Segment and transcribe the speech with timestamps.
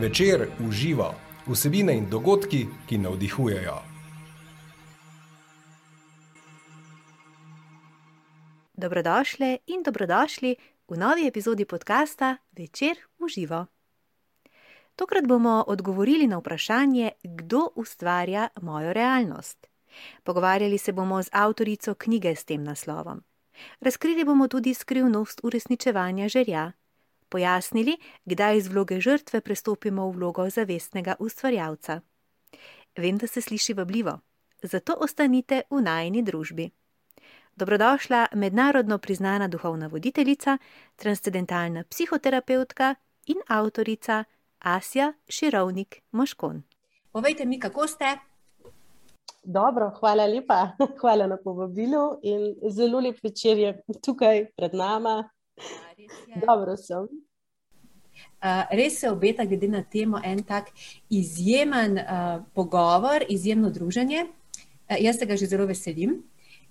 [0.00, 1.14] Večer uživa
[1.46, 3.76] vsebine in dogodki, ki navdihujejo.
[8.74, 10.56] Dobrodošli in dobrodošli
[10.88, 13.66] v novi epizodi podcasta Večer uživa.
[14.96, 19.66] Tokrat bomo odgovorili na vprašanje, kdo ustvarja mojo realnost.
[20.24, 23.24] Pogovarjali se bomo z avtorico knjige s tem naslovom.
[23.80, 26.72] Razkrili bomo tudi skrivnost uresničevanja želja,
[27.28, 32.00] pojasnili, kdaj iz vloge žrtve prestopimo v vlogo zavestnega ustvarjalca.
[32.96, 34.18] Vem, da se sliši vabljivo,
[34.62, 36.70] zato ostanite v najni družbi.
[37.56, 40.58] Dobrodošla mednarodno priznana duhovna voditeljica,
[40.96, 42.94] transcendentalna psihoterapeutka
[43.26, 44.24] in avtorica
[44.58, 46.62] Asja Širovnik Moškon.
[47.12, 48.18] Povejte mi, kako ste?
[49.42, 50.68] Dobro, hvala lepa,
[51.00, 54.74] hvala na povabilu in zelo lep večer je tukaj pred
[55.56, 56.08] nami.
[56.46, 57.08] Dobro sem.
[58.40, 60.70] Uh, res se obeta, glede na temo, en tak
[61.10, 64.26] izjemen uh, pogovor, izjemno druženje.
[64.88, 66.22] Uh, jaz se ga že zelo veselim.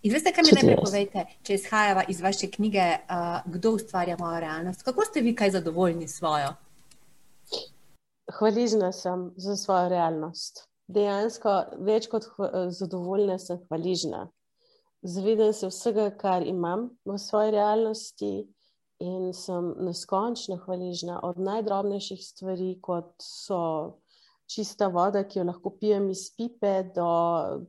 [0.05, 4.39] In veste, kaj mi najprej povete, če izhajava iz vaše knjige, uh, kdo ustvarja mojo
[4.39, 4.83] realnost?
[4.85, 6.53] Kako ste vi kaj zadovoljni s svojo?
[8.37, 10.67] Hvaležna sem za svojo realnost.
[10.87, 12.27] Dejansko, več kot
[12.69, 14.27] zadovoljna sem hvaležna.
[15.01, 18.31] Zavedam se vsega, kar imam v svoji realnosti,
[18.99, 23.61] in sem neskončno hvaležna od najdrobnejših stvari, kot so
[24.47, 27.07] čista voda, ki jo lahko pijem iz pipe, do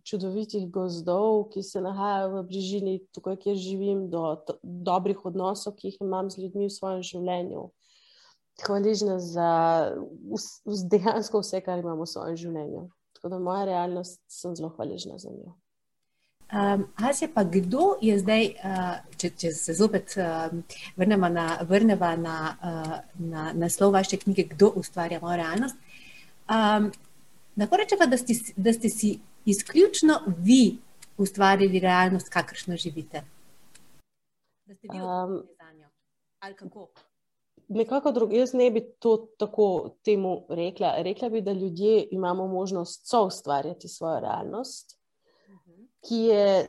[0.05, 6.01] čudovitih gozdov, ki se nahajajo v bližini tukaj, kjer živim, do dobrih odnosov, ki jih
[6.05, 7.69] imam z ljudmi v svojem življenju.
[8.65, 9.51] Hvaležna za
[10.93, 12.89] dejansko vse, kar imamo v svojem življenju.
[13.17, 15.57] Tako da moja realnost, sem zelo hvaležna za njo.
[16.53, 20.53] Um, Asja, pa kdo je zdaj, uh, če, če se zopet uh,
[20.95, 25.75] vrnemo na, vrneva na, uh, na naslov vaše knjige, kdo ustvarja mojo realnost?
[26.47, 26.93] Um,
[27.59, 28.19] lahko rečemo, da,
[28.57, 30.77] da ste si izključno vi
[31.19, 33.25] ustvarili realnost, kakršno živite.
[34.67, 35.89] Da ste vi odgovorni um, za njo.
[36.39, 36.89] Ali kako?
[37.69, 40.95] Nekako drugače, jaz ne bi to tako temu rekla.
[41.03, 44.97] Rekla bi, da ljudje imamo možnost so ustvarjati svojo realnost
[46.07, 46.67] ki je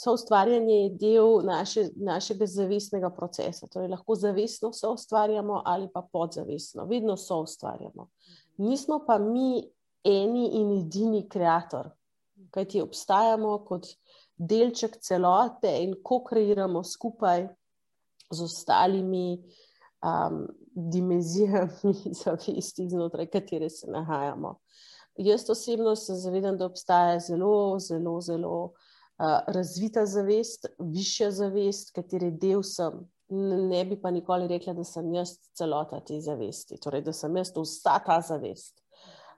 [0.00, 3.66] so ustvarjanje del naše, našega zavestnega procesa.
[3.66, 8.08] Torej, lahko zavestno so ustvarjamo ali pa podzavestno, vedno so ustvarjamo.
[8.56, 9.64] Nismo pa mi
[10.04, 11.90] eni in edini ustvarjalec,
[12.50, 13.86] kajti obstajamo kot
[14.36, 17.48] delček celote in ko kreiramo skupaj
[18.30, 19.42] z ostalimi.
[20.00, 24.58] Um, dimenzijami zavesti, znotraj katere se nahajamo.
[25.16, 32.30] Jaz osebno se zavedam, da obstaja zelo, zelo, zelo uh, razvita zavest, višja zavest, katere
[32.30, 33.02] del sem.
[33.70, 37.52] Ne bi pa nikoli rekla, da sem jaz celota te zavesti, torej da sem jaz
[37.56, 38.80] vsa ta zavest.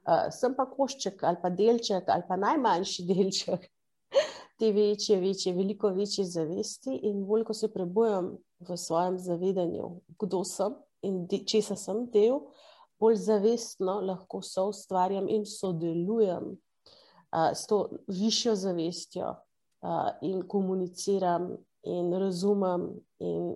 [0.02, 3.68] Uh, sem pa košček ali pa delček ali pa najmanjši delček
[4.58, 6.94] te večje, večje, veliko večje zavesti.
[7.08, 9.88] In bolj, ko se prebujam v svojem zavedanju,
[10.18, 12.71] kdo sem in česa sem del, uh,
[13.02, 21.50] bolj zavestno lahko soustvarjam in sodelujem uh, s to višjo zavestjo uh, in komuniciram
[21.82, 23.54] in razumem in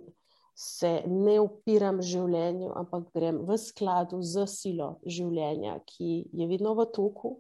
[0.57, 6.87] se ne upiram življenju, ampak grem v skladu z silo življenja, ki je vedno v
[6.97, 7.35] toku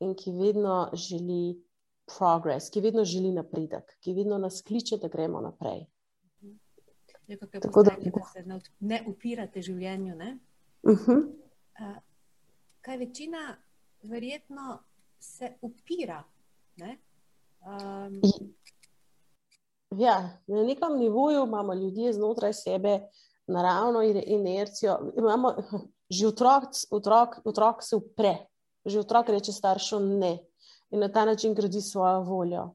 [0.00, 1.58] in ki vedno želi
[2.08, 5.84] progres, ki vedno želi napredek, ki vedno nas kliče, da gremo naprej.
[7.60, 8.44] Tako da, da se
[8.80, 10.14] ne upirate življenju.
[10.16, 10.36] Ne?
[10.86, 11.26] Uh -huh.
[11.80, 11.96] uh,
[12.80, 13.56] kaj večina,
[14.02, 14.78] verjetno,
[15.18, 16.22] se upira.
[16.80, 18.20] Um,
[19.90, 23.00] ja, na nekem nivoju imamo ljudje znotraj sebe
[23.46, 25.12] naravno inercijo.
[25.18, 25.54] Imamo,
[26.10, 28.36] že otrok, otrok, otrok se upre,
[28.84, 30.38] že otrok reče staršem ne
[30.90, 32.70] in na ta način gradi svojo voljo.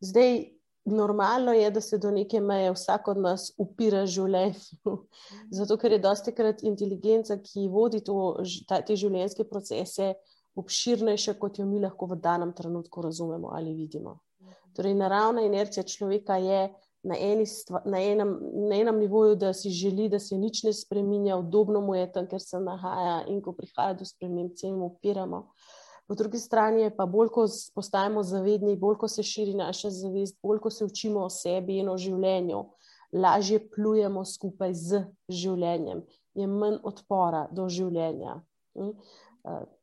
[0.00, 0.57] Zdaj,
[0.92, 4.96] normalno je, da se do neke meje vsak od nas upira življenju.
[5.58, 8.18] Zato, ker je dosti krat inteligenca, ki vodi to,
[8.68, 10.14] ta, te življenjske procese,
[10.58, 14.18] obširnejša, kot jo mi lahko v danem trenutku razumemo ali vidimo.
[14.74, 16.68] Torej, naravna inercija človeka je
[17.02, 17.14] na,
[17.46, 21.80] stva, na, enem, na enem nivoju, da si želi, da se nič ne spremenja, udobno
[21.80, 25.48] mu je tam, ker se nahaja in ko prihaja do sprememb, se jim upiramo.
[26.08, 27.44] Po drugi strani je pa bolj, ko
[27.74, 31.90] postajamo zavedni, bolj, ko se širi naša zavest, bolj, ko se učimo o sebi in
[31.92, 32.62] o življenju,
[33.12, 36.00] lažje plujemo skupaj z življenjem,
[36.34, 38.38] je manj odpora do življenja.
[38.78, 38.94] Uh,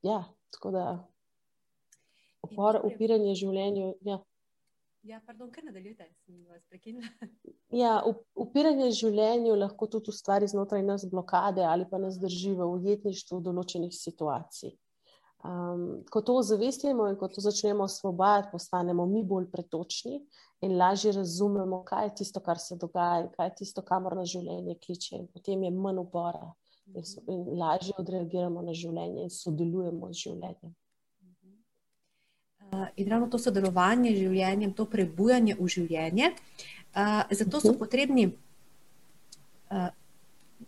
[0.06, 0.24] ja,
[0.56, 0.86] tako da
[2.45, 3.92] opor, upiranje življenju.
[4.06, 4.18] Ja.
[5.06, 7.12] Ja, pardon, kar nadaljujte, sem vas prekinila.
[7.75, 8.00] Ja,
[8.39, 13.92] upiranje življenju lahko tudi ustvari znotraj nas blokade ali pa nas drži v ujetništvu določenih
[13.94, 14.72] situacij.
[15.43, 20.21] Um, ko to ozavestimo in ko to začnemo osvobajati, postanemo mi bolj pretočni
[20.61, 24.25] in lažje razumemo, kaj je tisto, kar se dogaja in kaj je tisto, kamor na
[24.25, 25.19] življenje kliče.
[25.19, 26.53] In potem je manj upora
[26.93, 30.73] in, in lažje odreagiramo na življenje in sodelujemo z življenjem.
[32.65, 37.79] Uh, in ravno to sodelovanje z življenjem, to prebujanje v življenje, uh, zato so mhm.
[37.83, 38.25] potrebni.
[39.69, 39.91] Uh,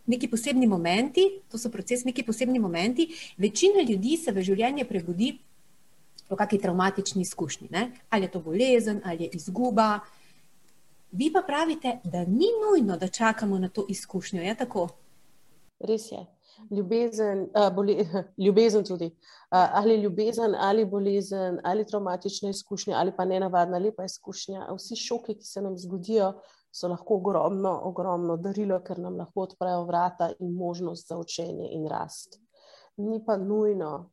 [0.05, 3.07] neki posebni momenti, to so proces, neki posebni momenti.
[3.37, 5.37] Večina ljudi se v življenje prebudi
[6.27, 7.91] po kakšni traumatični izkušnji, ne?
[8.09, 9.99] ali je to bolezen, ali je izguba.
[11.11, 14.41] Vi pa pravite, da ni nujno, da čakamo na to izkušnjo.
[14.41, 14.87] Je tako?
[15.79, 16.25] Res je.
[16.71, 18.05] Ljubezen, uh, bole,
[18.45, 19.05] ljubezen tudi.
[19.05, 19.11] Uh,
[19.51, 24.67] ali ljubezen, ali bolezen, ali traumatična izkušnja, ali pa nenavadna lepa izkušnja.
[24.75, 26.33] Vsi šoki, ki se nam zgodijo,
[26.71, 31.87] so lahko ogromno, ogromno darilo, ker nam lahko odprejo vrata in možnost za učenje in
[31.87, 32.39] rast.
[32.97, 34.09] Ni pa nujno,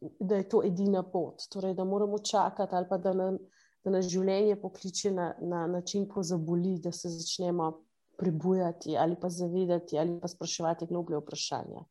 [0.00, 3.38] da je to edina pot, torej, da moramo čakati ali pa da, nam,
[3.84, 7.72] da nas življenje pokliče na, na način, ko zaboli, da se začnemo
[8.16, 11.84] prebujati ali pa zavedati ali pa spraševati globlje vprašanja.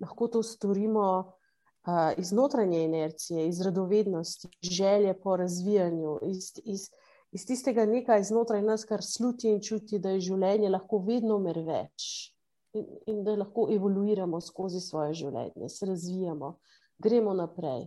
[0.00, 6.52] Lahko to storimo uh, iz notranje inercije, iz radovednosti, želje po razvijanju, iz.
[6.64, 6.88] iz
[7.32, 11.60] iz tistega nekaj znotraj nas, kar sluti in čuti, da je življenje lahko vedno mer
[11.64, 12.32] več
[12.74, 16.54] in, in da lahko evoluiramo skozi svoje življenje, se razvijamo,
[16.98, 17.86] gremo naprej.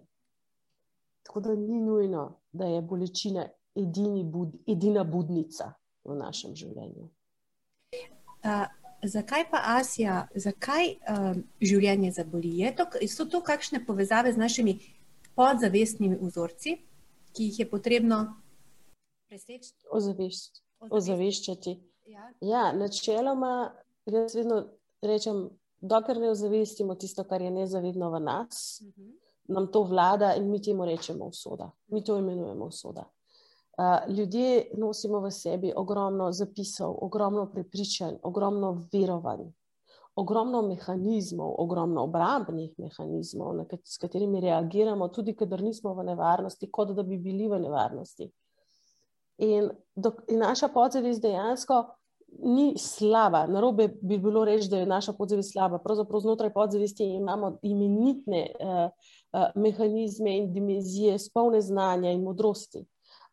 [1.25, 5.73] Tako da ni nujno, da je bolečina bud, edina budnica
[6.03, 7.09] v našem življenju.
[8.41, 8.65] Uh,
[9.03, 12.65] zakaj pa Asija, zakaj um, življenje zaboli?
[12.77, 14.79] To, so to kakšne povezave z našimi
[15.37, 16.81] podzavestnimi vzorci,
[17.31, 18.40] ki jih je potrebno
[19.31, 19.71] preseči.
[20.91, 21.77] Ozaveščati.
[22.11, 22.27] Ja.
[22.41, 23.71] ja, načeloma,
[24.09, 24.57] jaz vedno
[25.05, 25.45] rečem,
[25.79, 29.07] dokler ne ozavestimo tisto, kar je nezavedno v nas, uh mhm.
[29.07, 29.55] -huh.
[29.55, 31.71] nam to vlada in mi temu rečemo usoda.
[31.87, 33.07] Mi to imenujemo usoda.
[33.77, 39.47] Uh, ljudje nosimo v sebi ogromno zapisov, ogromno prepričanj, ogromno verovanj,
[40.15, 47.03] ogromno mehanizmov, ogromno obrambnih mehanizmov, s katerimi reagiramo, tudi kadar nismo v nevarnosti, kot da
[47.03, 48.31] bi bili v nevarnosti.
[49.41, 51.81] In, do, in naša podzavest dejansko
[52.39, 53.47] ni slaba.
[53.47, 55.79] Narobe bi bilo reči, da je naša podzavest slaba.
[55.83, 58.89] Pravzaprav znotraj podzavesti imamo imenitne uh,
[59.33, 62.85] uh, mehanizme in dimenzije, spolne znanja in modrosti.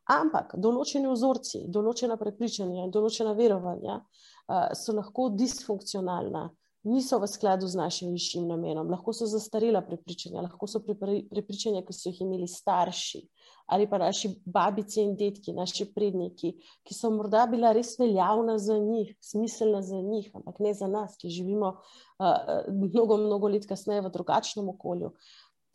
[0.08, 6.48] Ampak določeni vzorci, določena prepričanja in določena verovanja uh, so lahko disfunkcionalna,
[6.88, 11.92] niso v skladu z našim višjim namenom, lahko so zastarela prepričanja, lahko so prepričanja, ki
[11.92, 13.20] so jih imeli starši,
[13.68, 16.54] ali pa naši babice in detki, naši predniki,
[16.88, 21.16] ki so morda bila res veljavna za njih, smiselna za njih, ampak ne za nas,
[21.20, 25.12] ki živimo uh, mnogo, mnogo let kasneje v drugačnem okolju.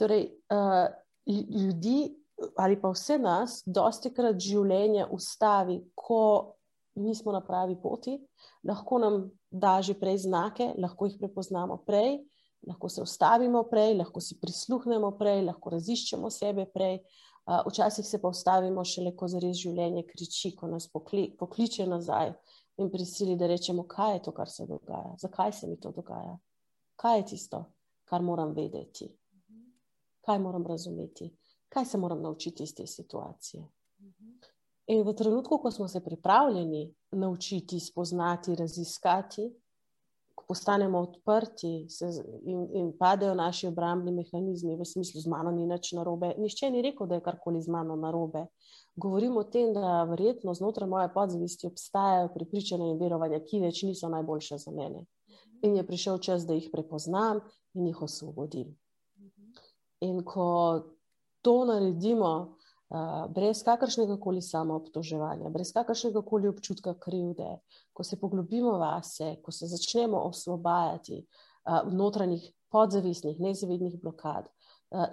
[0.02, 0.90] Torej, uh,
[1.30, 2.16] ljudi
[2.58, 6.56] ali pa vse nas, dosti krat življenje ustavi, ko
[6.98, 8.18] nismo na pravi poti,
[8.66, 9.20] lahko nam
[9.52, 12.24] da že prej znake, lahko jih prepoznamo prej.
[12.64, 18.22] Lahko se ustavimo prej, lahko si prisluhnemo prej, lahko raziščemo sebe prej, uh, včasih se
[18.22, 22.34] pa ustavimo šele, ko zares življenje kriči, ko nas pokli, pokliče nazaj
[22.80, 26.38] in prisili, da rečemo, kaj je to, kar se dogaja, zakaj se mi to dogaja,
[26.96, 27.64] kaj je tisto,
[28.10, 29.10] kar moram vedeti,
[30.24, 31.30] kaj moram razumeti,
[31.70, 33.68] kaj se moram naučiti iz te situacije.
[34.88, 39.50] In v trenutku, ko smo se pripravljeni naučiti, spoznati, raziskati,
[40.44, 42.06] ko postanemo odprti se,
[42.46, 46.34] in, in padejo naši obrambni mehanizmi, v smislu, z mano ni nič narobe.
[46.38, 48.46] Nihče ni rekel, da je karkoli z mano narobe.
[48.96, 54.10] Govorimo o tem, da verjetno znotraj moje podzavesti obstajajo pripričanja in verovanja, ki več niso
[54.10, 55.06] najboljše za mene.
[55.64, 57.40] In je prišel čas, da jih prepoznam
[57.74, 58.76] in jih osvobodim.
[60.04, 60.84] In ko
[61.42, 62.58] to naredimo,
[63.34, 67.58] brez kakršnega koli samoobtoževanja, brez kakršnega koli občutka krivde,
[67.94, 71.26] ko se poglobimo vase, ko se začnemo osvobajati
[71.92, 74.50] notranjih podzavestnih, nezavednih blokad,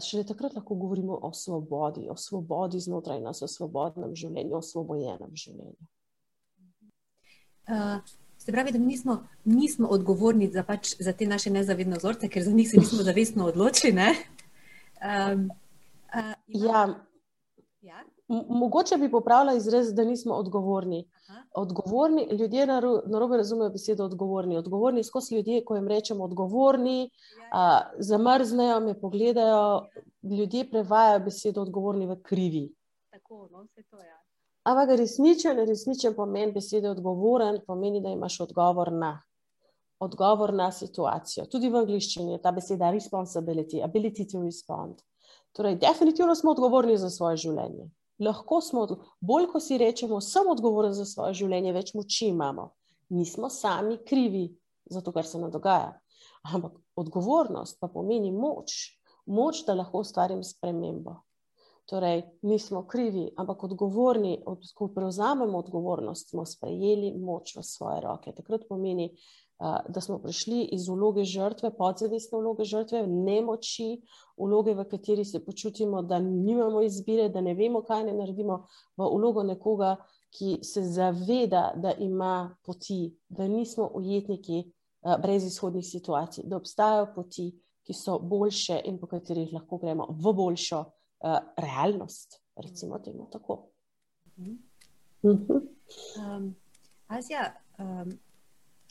[0.04, 5.37] šele takrat lahko govorimo o svobodi, o svobodi znotraj nas, o svobodnem življenju, o osvobojenem
[5.37, 5.88] življenju.
[7.70, 8.18] Uh.
[8.40, 12.40] Se pravi, da mi nismo, nismo odgovorni za, pač, za te naše nezavedne vzorce, ker
[12.42, 13.92] za njih se nismo zavestno odločili.
[14.00, 15.42] Um,
[16.08, 16.87] uh, ja,
[17.80, 18.04] Ja?
[18.49, 21.08] Mogoče bi popravila izraz, da nismo odgovorni.
[21.54, 24.56] odgovorni ljudje na robe razumejo besedo odgovorni.
[24.56, 27.08] Odgovorni skozi ljudje, ko jim rečemo odgovorni, ja.
[27.52, 29.87] a, zamrznejo, me pogledajo.
[30.22, 32.75] Ljudje prevajajo besedo odgovorni v krivi.
[33.10, 34.06] Tako, no, vse to je.
[34.06, 34.20] Ja.
[34.62, 39.22] Ampak resničen, resničen pomen besede odgovoren pomeni, da imaš odgovor na.
[40.00, 41.44] Odgovor na situacijo.
[41.46, 45.02] Tudi v angliščini je ta beseda responsibility, ability to respond.
[45.52, 47.88] Torej, definitivno smo odgovorni za svoje življenje.
[48.21, 48.87] Lahko smo,
[49.21, 52.69] bolj ko si rečemo, sem odgovoren za svoje življenje, več moči imamo.
[53.16, 54.45] Nismo sami krivi
[54.90, 55.95] za to, kar se nam dogaja.
[56.54, 58.76] Ampak odgovornost pa pomeni moč,
[59.26, 61.16] moč, da lahko ustvarim spremembo.
[61.90, 68.35] Torej, nismo krivi, ampak odgovorni, od, ko prevzamemo odgovornost, smo sprejeli moč v svoje roke.
[68.37, 69.09] Takrat pomeni,
[69.60, 74.00] da smo prišli iz vloge žrtve, podzavestne vloge žrtve, nemoči,
[74.36, 78.62] vloge, v kateri se počutimo, da nimamo izbire, da ne vemo, kaj ne naredimo,
[78.96, 79.96] v vlogo nekoga,
[80.30, 84.62] ki se zaveda, da ima poti, da nismo ujetniki
[85.22, 87.50] brez izhodnih situacij, da obstajajo poti,
[87.84, 92.40] ki so boljše in po katerih lahko gremo v boljšo uh, realnost.
[92.56, 93.66] Recimo temu tako.
[94.38, 94.56] Mhm.
[95.24, 95.52] Mhm.
[96.16, 96.54] Um,
[97.08, 98.18] Azija, um,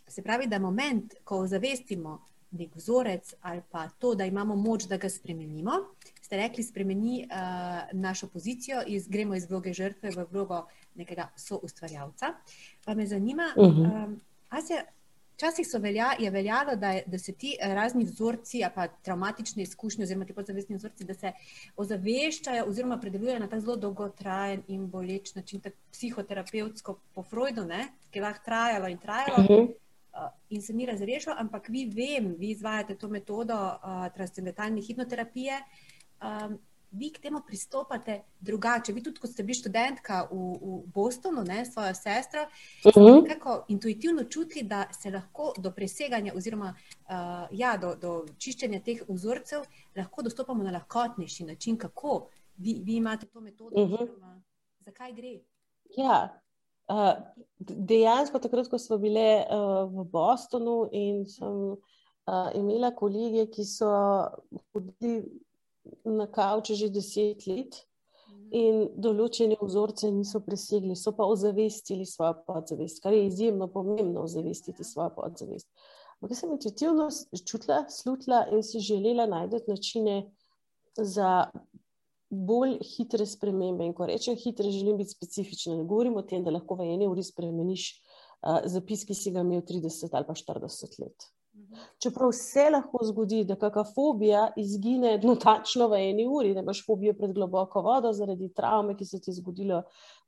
[0.10, 2.20] Se pravi, da moment, ko zavestimo
[2.52, 5.72] nek vzorec ali pa to, da imamo moč, da ga spremenimo,
[6.22, 7.38] ste rekli, spremeni uh,
[7.94, 12.34] našo pozicijo, iz, gremo iz vloge žrtve v vlogo nekega soustvarjalca.
[12.86, 14.06] Pa me zanima, uh -huh.
[14.06, 14.84] um, Asja,
[15.40, 20.34] včasih velja, je veljalo, da, da se ti razni vzorci, pa traumatične izkušnje, oziroma ti
[20.34, 21.32] podzavestni vzorci, da se
[21.78, 27.88] ozaveščajo oziroma predelujejo na ta zelo dolgotrajen in boleč način, tako psihoterapevtsko po Freudu, ne,
[28.12, 29.44] ki je lahko trajalo in trajalo.
[29.44, 29.70] Uh -huh.
[30.10, 35.60] Uh, in se ni razrešil, ampak vi vem, vi izvajate to metodo uh, transcendentalne hipnoterapije.
[36.22, 36.58] Um,
[36.92, 38.94] vi k temu pristopate drugače.
[38.94, 43.22] Vi tudi, ko ste bili študentka v, v Bostonu, ne, svojo sestro, uh -huh.
[43.22, 47.12] ste nekako intuitivno čutili, da se lahko do preseganja oziroma uh,
[47.52, 49.62] ja, do, do čiščenja teh vzorcev
[49.96, 51.78] lahko dostopamo na lahkotnejši način.
[51.78, 53.94] Kako vi, vi imate to metodo, uh -huh.
[53.94, 54.42] oziroma
[54.80, 55.40] zakaj gre?
[55.98, 56.39] Ja,
[56.90, 57.14] Uh,
[57.60, 63.92] dejansko, takrat, ko smo bile uh, v Bostonu in sem uh, imela kolege, ki so
[64.74, 65.22] hodili
[66.06, 67.84] na kavče že deset let
[68.50, 74.84] in določene vzorce niso presegli, so pa ozavestili svojo podzavest, kar je izjemno pomembno, ozavestiti
[74.84, 75.70] svojo podzavest.
[76.20, 77.08] Ampak sem intuitivno
[77.46, 80.24] čutila, slutila in si želela najti načine
[80.98, 81.46] za
[82.30, 83.86] bolj hitre spremembe.
[83.86, 85.76] In ko rečem hitre, želim biti specifična.
[85.80, 89.46] Ne govorim o tem, da lahko v eni uri spremeniš uh, zapis, ki si ga
[89.46, 91.30] imel 30 ali pa 40 let.
[92.00, 97.14] Čeprav se lahko zgodi, da kakšna fobija izgine notačno v eni uri, da imaš fobijo
[97.18, 99.82] pred globoko vodo zaradi travme, ki se ti je zgodilo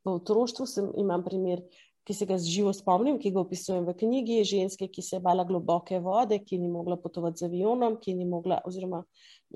[0.04, 0.66] v otroštvu.
[0.66, 1.62] Sem, imam primer,
[2.06, 5.44] ki se ga živo spomnim, ki ga opisujem v knjigi, ženske, ki se je bala
[5.46, 9.04] globoke vode, ki ni mogla potovati z avionom, ki ni mogla, oziroma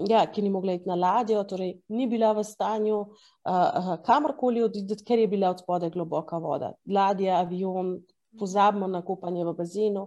[0.09, 5.05] ja, ki ni mogla iti na ladjo, torej ni bila v stanju uh, kamorkoli odideti,
[5.05, 6.73] ker je bila od spode globoka voda.
[6.87, 7.97] Ladja, avion,
[8.39, 10.07] pozabimo na kopanje v bazenu.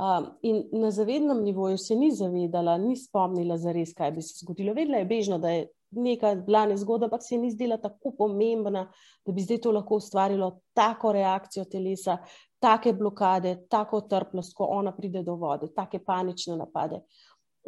[0.00, 4.44] Um, in na zavednem nivoju se ni zavedala, ni spomnila za res, kaj bi se
[4.44, 4.74] zgodilo.
[4.74, 8.86] Vedela je bežno, da je neka bila nezgoda, ampak se ni zdela tako pomembna,
[9.26, 12.18] da bi zdaj to lahko ustvarilo tako reakcijo telesa,
[12.60, 17.02] take blokade, tako trplost, ko ona pride do vode, take panične napade.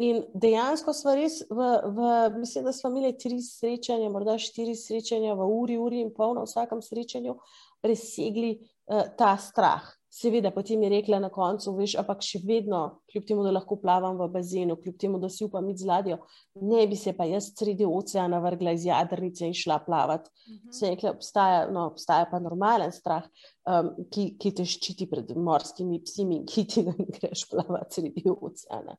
[0.00, 5.34] In dejansko smo res, v, v, mislim, da smo imeli tri srečanja, morda štiri srečanja
[5.36, 7.36] v uri, uri in pol na vsakem srečanju,
[7.84, 9.84] presegli uh, ta strah.
[10.12, 14.18] Seveda, potem je rekla na koncu, veš, ampak še vedno, kljub temu, da lahko plavam
[14.20, 16.18] v bazenu, kljub temu, da si upam iti z ladjo,
[16.68, 20.28] ne bi se pa jaz sredi oceana vrgla iz jadrnice in šla plavati.
[20.28, 20.58] Uh mhm.
[20.58, 20.76] -huh.
[20.76, 23.24] Se je rekla, obstaja, no, obstaja pa normalen strah,
[23.64, 28.28] um, ki, ki te ščiti pred morskimi psi in ki ti ne greš plavati sredi
[28.28, 28.96] oceana.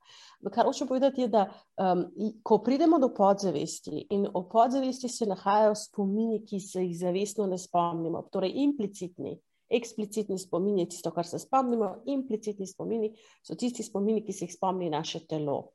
[0.50, 1.46] Kar hočem povedati, je, da
[1.77, 2.08] um,
[2.43, 7.58] ko pridemo do podzavesti in o podzavesti se nahajajo spomini, ki se jih zavestno ne
[7.58, 9.38] spomnimo, torej implicitni
[9.74, 13.13] eksplicitni spomin je tisto, kar se spomnimo, implicitni spomini
[13.44, 15.74] so tisti spomini, ki se jih spomni naše telo.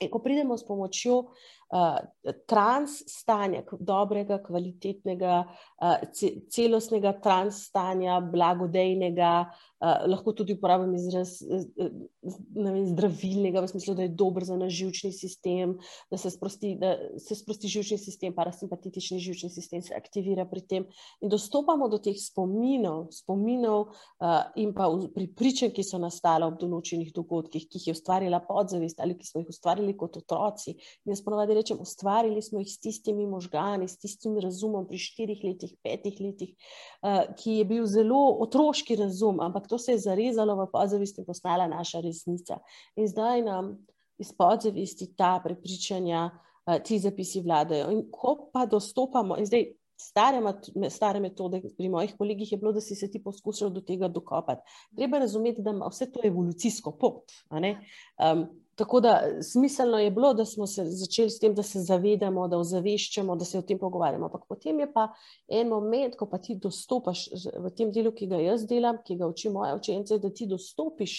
[0.00, 1.22] In ko pridemo s pomočjo
[2.46, 5.44] trans stanja, dobrega, kvalitetnega,
[5.82, 5.96] uh,
[6.52, 14.14] celostnega trans stanja, blagodejnega, uh, lahko tudi uporabim izraz vem, zdravilnega, v smislu, da je
[14.14, 15.76] dober za naš žilčni sistem,
[16.10, 20.86] da se sprosti, da se sprosti žilčni sistem, parasimpatični žilčni sistem se aktivira pri tem.
[21.20, 23.90] In dostopamo do teh spominov, spominov
[24.56, 29.18] in pa pripričanj, ki so nastale ob določenih dogodkih, ki jih je ustvarila podzavest ali
[29.18, 30.76] ki smo jih ustvarili kot otroci.
[31.04, 35.42] In jaz ponovadi rečem, ustvarili smo jih s tistimi možgani, s tistim razumom pri štirih
[35.44, 36.52] letih, petih letih,
[37.02, 41.26] uh, ki je bil zelo otroški razum, ampak to se je zarezalo v podzavest in
[41.28, 42.60] postala naša resnica.
[42.96, 43.74] In zdaj nam
[44.18, 47.90] iz podzavesti ta prepričanja, uh, ti zapisi vladajo.
[47.92, 50.42] In ko pa dostopamo, in zdaj Stare,
[50.90, 54.60] stare metode pri mojih kolegih je bilo, da si se ti poskušal do tega dokopati.
[54.96, 57.32] Treba razumeti, da ima vse to evolucijsko pot.
[57.48, 58.44] Um,
[58.76, 62.58] tako da smiselno je bilo, da smo se začeli s tem, da se zavedamo, da
[62.58, 64.28] ozaveščamo, da se o tem pogovarjamo.
[64.28, 65.08] Ampak potem je pa
[65.48, 69.30] en moment, ko pa ti dostopaš v tem delu, ki ga jaz delam, ki ga
[69.32, 71.16] učim moje učence, da ti dostopiš.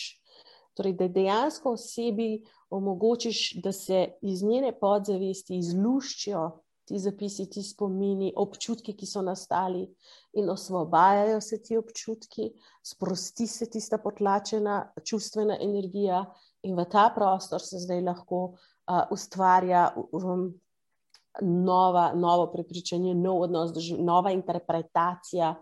[0.78, 6.46] Torej, da dejansko osebi omogočiš, da se iz njene podzavesti izluščijo
[6.88, 9.84] ti zapisi, ti spomini, občutki, ki so nastali,
[10.40, 12.52] in osvobajajo se ti občutki,
[12.84, 16.22] sprosti se tista potlačena čustvena energija,
[16.64, 20.50] in v ta prostor se zdaj lahko uh, ustvarja um,
[21.42, 25.54] nova, novo prepričanje, nov odnos, nova interpretacija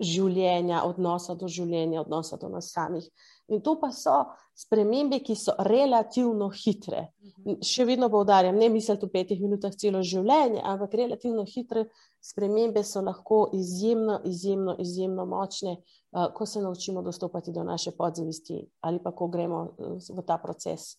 [0.00, 3.06] življenja, odnosa do življenja, odnosa do nas samih.
[3.48, 4.24] In to pa so
[4.54, 7.12] spremembe, ki so relativno hitre.
[7.22, 7.60] Mhm.
[7.62, 11.86] Še vedno povdarjam, ne misliti v petih minutah celo življenje, ampak relativno hitre
[12.20, 18.64] spremembe so lahko izjemno, izjemno, izjemno močne, uh, ko se naučimo dostopati do naše podzavesti
[18.80, 20.96] ali pa ko gremo uh, v ta proces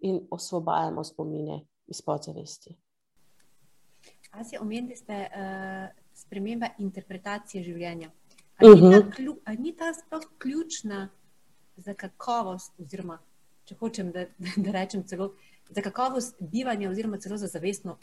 [0.00, 2.76] in osvobajamo spomine iz podzavesti.
[4.30, 8.10] A si omenili ste uh, spremembe interpretacije življenja?
[8.58, 9.58] Ali uh -huh.
[9.58, 11.08] ni ta sploh ključna
[11.78, 13.18] za kakovost, oziroma
[13.68, 14.26] če hočem, da,
[14.64, 15.32] da rečem celo
[15.68, 17.98] za kakovost bivanja, oziroma celo za zavestno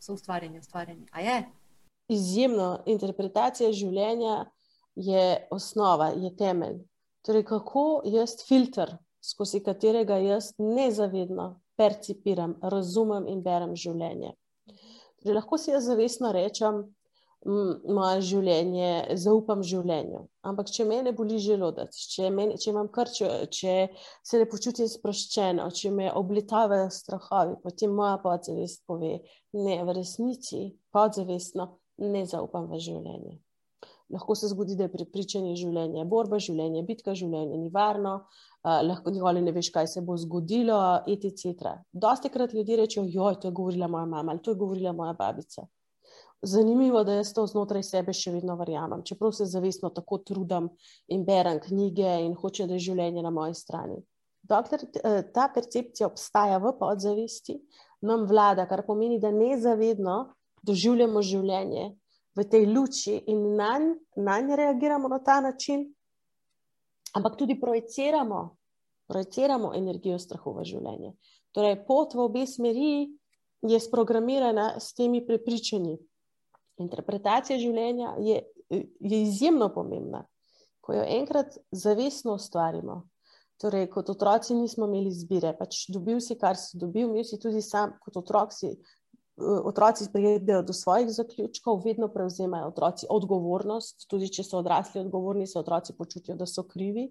[0.00, 1.06] soustvarjanje, ustvarjanje?
[1.12, 1.38] A je?
[2.10, 4.44] Izjemno interpretacija življenja
[4.94, 6.80] je osnova, je temelj.
[7.26, 14.32] Torej, kako jaz filter, skozi katerega jaz nezavedno percipiram, razumem in berem življenje.
[15.20, 16.82] Torej, lahko si jaz zavestno rečem,
[17.46, 20.26] moje življenje, zaupam življenju.
[20.44, 23.88] Ampak, če me ne boli želodec, če, meni, če imam krčo, če
[24.22, 29.20] se ne počutim sproščeno, če me oblitavajo strahovi, potem moja podzavest pove:
[29.56, 31.70] Ne, v resnici podzavestno
[32.04, 33.38] ne zaupam v življenje.
[34.10, 38.16] Lahko se zgodi, da je prepričanje življenja, borba življenja, bitka življenja, ni varno,
[38.66, 40.76] uh, lahko nikoli ne veš, kaj se bo zgodilo,
[41.08, 41.76] etc.
[41.92, 45.14] Dosti krat ljudje rečejo: Joj, to je govorila moja mama ali to je govorila moja
[45.14, 45.70] babica
[46.42, 50.70] zanimivo, da jaz to znotraj sebe še vedno verjamem, čeprav se zavestno tako trudim
[51.08, 54.00] in berem knjige in hočem, da je življenje na moji strani.
[54.42, 57.58] Dokler eh, ta percepcija obstaja v podzavesti,
[58.00, 60.32] nam vlada, kar pomeni, da nezavedno
[60.64, 61.90] doživljamo življenje
[62.36, 65.84] v tej luči in na nj reagiramo na ta način,
[67.16, 68.56] ampak tudi projiciramo,
[69.10, 71.12] projiciramo energijo strahu v življenje.
[71.52, 73.10] Torej, pot v obe smeri
[73.66, 75.98] je sprogramirana s temi prepričanji.
[76.80, 78.40] Interpretacija življenja je,
[78.70, 80.24] je izjemno pomembna.
[80.80, 83.02] Ko jo enkrat zavestno ustvarimo,
[83.60, 87.60] torej kot otroci nismo imeli izbire, pač dobil si, kar si dobil, imel si tudi
[87.62, 88.74] sam, kot otrok si.
[89.40, 95.56] Otroci pridejo do svojih zaključkov, vedno prevzemajo otroci odgovornost, tudi če so odrasli odgovorni, se
[95.58, 97.06] otroci počutijo, da so krivi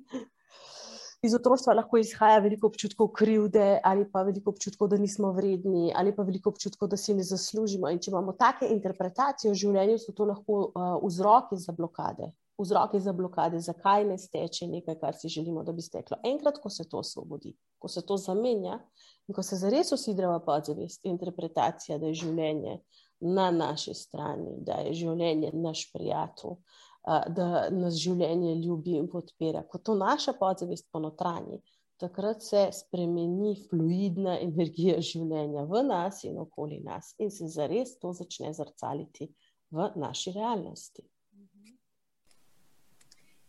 [1.21, 6.15] iz otroštva lahko izhaja veliko občutkov krivde, ali pa veliko občutkov, da nismo vredni, ali
[6.15, 7.89] pa veliko občutkov, da si ne zaslužimo.
[7.89, 12.31] In če imamo take interpretacije v življenju, so to lahko uh, vzroki za blokade.
[12.59, 16.19] Vzroki za blokade, zakaj ne steče nekaj, kar si želimo, da bi steklo.
[16.27, 18.79] Enkrat, ko se to osvobodi, ko se to zamenja
[19.27, 22.79] in ko se zares usidreva podzavest, interpretacija, da je življenje
[23.19, 26.59] na naši strani, da je življenje naš prijatelj,
[27.05, 29.63] da nas življenje ljubi in podpira.
[29.63, 31.61] Ko to naša podzavest ponotranji,
[31.99, 38.13] takrat se spremeni fluidna energija življenja v nas in okoli nas in se zares to
[38.15, 39.29] začne zrcaliti
[39.71, 41.03] v naši realnosti.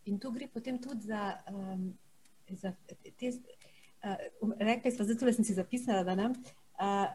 [0.09, 1.91] In tu gre potem tudi za, um,
[2.49, 6.31] za te, uh, rekli smo, zato sem si zapisala, da, ne,
[6.81, 7.11] uh,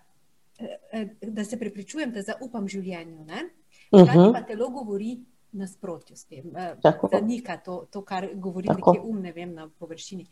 [1.21, 3.27] da se prepričujem, da zaupam življenju.
[3.27, 4.33] Uh -huh.
[4.33, 5.19] Pa telo govori,
[5.57, 6.75] nasprotju s tem, eh,
[7.13, 10.27] zanika to, to, kar govori neki um, ne vem, na površini.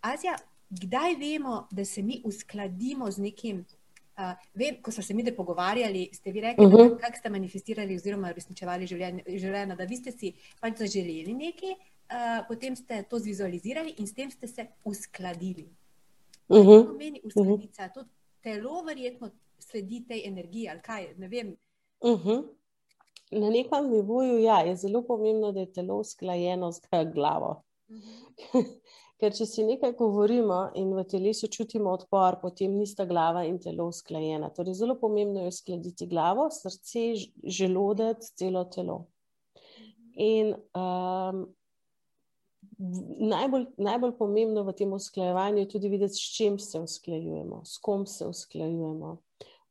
[0.00, 0.36] Azija,
[0.70, 3.64] kdaj vemo, da se mi uskladimo z nekim?
[4.14, 6.82] Uh, vem, ko smo se mi pogovarjali, ste vi rekli, uh mhm.
[6.82, 7.00] -huh.
[7.00, 12.76] kako ste manifestirali oziroma uresničevali življenje, da vi ste si pač zaželeli nekaj, uh, potem
[12.76, 15.68] ste to zvizualizirali in s tem ste se uskladili.
[16.48, 16.82] Uh -huh.
[16.82, 17.26] To pomeni mhm.
[17.26, 17.94] uskladiti, uh -huh.
[17.94, 18.04] to
[18.42, 21.56] telo verjetno sledi tej energiji ali kaj, ne vem.
[22.00, 22.28] Uh mhm.
[22.28, 22.44] -huh
[23.40, 26.80] na nekem nivoju ja, je zelo pomembno, da je telo usklajeno z
[27.14, 27.62] glavo.
[27.90, 28.62] Mhm.
[29.20, 33.86] Ker če si nekaj govorimo in v telesu čutimo odpor, potem nista glava in telo
[33.88, 34.50] usklajena.
[34.52, 37.12] Torej, zelo pomembno je uskladiti glavo, srce,
[37.46, 38.98] želodec, celo telo.
[40.20, 41.44] In um,
[43.30, 48.06] najbolj, najbolj pomembno v tem usklajevanju je tudi videti, s čim se usklajujemo, s kom
[48.10, 49.16] se usklajujemo.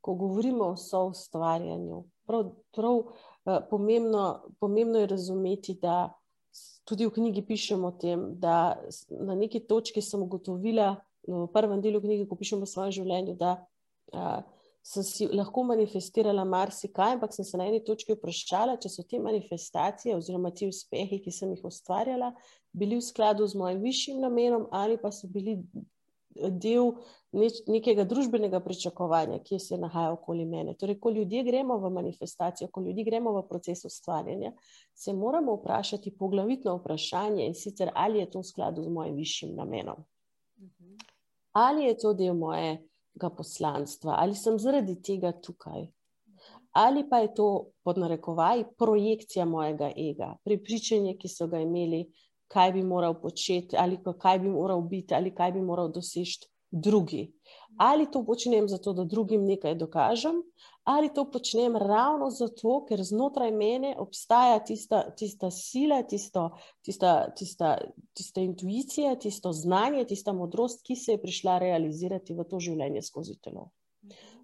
[0.04, 3.22] Ko govorimo o soustvarjanju, prav, prav uh,
[3.70, 6.14] pomembno, pomembno je razumeti, da
[6.86, 8.80] tudi v knjigi pišemo o tem, da
[9.10, 10.96] na neki točki sem ugotovila,
[11.28, 13.56] v prvem delu knjige, ko pišem o svojem življenju, da
[14.12, 14.42] uh,
[14.84, 19.22] sem si lahko manifestirala marsikaj, ampak sem se na eni točki vprašala, če so te
[19.24, 22.34] manifestacije oziroma ti uspehi, ki sem jih ustvarjala,
[22.76, 25.62] bili v skladu z mojim višjim namenom ali pa so bili
[26.36, 26.94] del
[27.34, 30.76] neč, nekega družbenega pričakovanja, ki se nahaja okoli mene.
[30.80, 34.54] Torej, ko ljudje gremo v manifestacijo, ko ljudje gremo v proces ustvarjanja,
[34.94, 39.56] se moramo vprašati poglavitno vprašanje in sicer, ali je to v skladu z mojim višjim
[39.56, 40.04] namenom.
[41.54, 45.88] Ali je to del mojega poslanstva, ali sem zaradi tega tukaj.
[46.74, 47.48] Ali pa je to
[47.86, 52.08] pod narekovaj projekcija mojega ega, pripričanje, ki so ga imeli
[52.54, 57.32] kaj bi moral početi, ali kaj bi moral biti, ali kaj bi moral doseči drugi.
[57.78, 60.42] Ali to počnem zato, da drugim nekaj dokažem,
[60.84, 66.50] ali to počnem ravno zato, ker znotraj mene obstaja tista, tista sila, tisto,
[66.86, 67.78] tista, tista,
[68.14, 73.40] tista intuicija, tisto znanje, tista modrost, ki se je prišla realizirati v to življenje skozi
[73.42, 73.72] telo.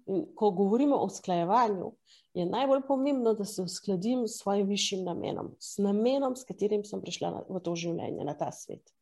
[0.06, 1.92] In ko govorimo o usklajevanju,
[2.34, 7.02] je najbolj pomembno, da se uskladim s svojim višjim namenom, s namenom, s katerim sem
[7.02, 8.92] prišla na, v to življenje, na ta svet.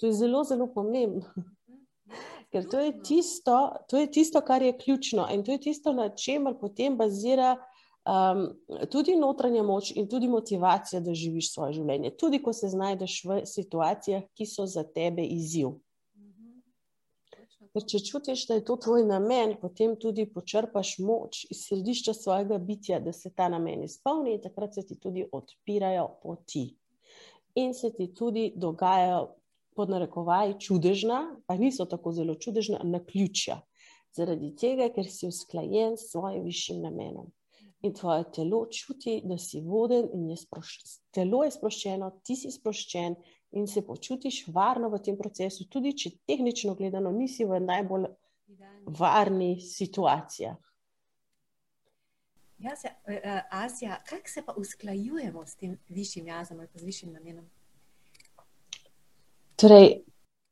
[0.00, 1.24] To je zelo, zelo pomembno.
[2.52, 3.58] Ker to je, tisto,
[3.88, 7.56] to je tisto, kar je ključno in to je tisto, na čemer potem bazira
[8.04, 8.44] um,
[8.90, 12.12] tudi notranja moč in tudi motivacija, da živiš svoje življenje.
[12.20, 15.74] Tudi ko se znajdeš v situacijah, ki so za tebe izziv.
[17.74, 22.60] Ker če čutiš, da je to tvoj namen, potem tudi počrpaš moč iz središča svojega
[22.62, 26.68] bitja, da se ta namen izpolni, in takrat se ti tudi odpirajo poti.
[27.58, 29.24] In se ti tudi dogajajo,
[29.74, 31.18] pod narekovaj, čudežna,
[31.50, 33.58] pa niso tako zelo čudežna, na ključja.
[34.14, 37.32] Zaradi tega, ker si usklajen s svojim višjim namenom.
[37.82, 40.38] In tvoje telo čuti, da si voden, in je
[41.10, 43.18] telo je sproščeno, ti si sproščen,
[43.54, 48.08] in se počutiš varno v tem procesu, tudi če tehnično gledano nisi v najbolj
[48.98, 50.56] varni situacijah.
[52.58, 56.84] Ja, se, uh, Asja, kako se pa usklajujemo s tem višjim jazom ali pa z
[56.84, 57.44] višjim namenom?
[59.56, 60.04] Torej,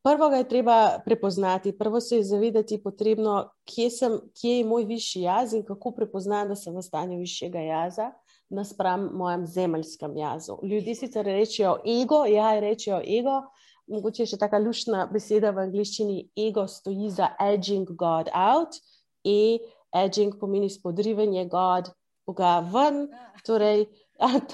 [0.02, 4.84] prvo ga je treba prepoznati, prvo se je zavedati, potrebno, kje, sem, kje je moj
[4.84, 8.12] višji jaz in kako prepoznati, da sem v stanju višjega jaza
[8.52, 10.58] naspram mojem zemeljskem jazu.
[10.62, 13.42] Ljudje sicer rečejo ego, ja, rečejo ego.
[13.86, 18.78] Mogoče je še taka lušna beseda v angliščini: ego stoji za edging God out,
[19.24, 19.58] e
[20.04, 21.90] edging pomeni spodrivanje God,
[22.26, 23.08] Boga ven,
[23.46, 23.88] torej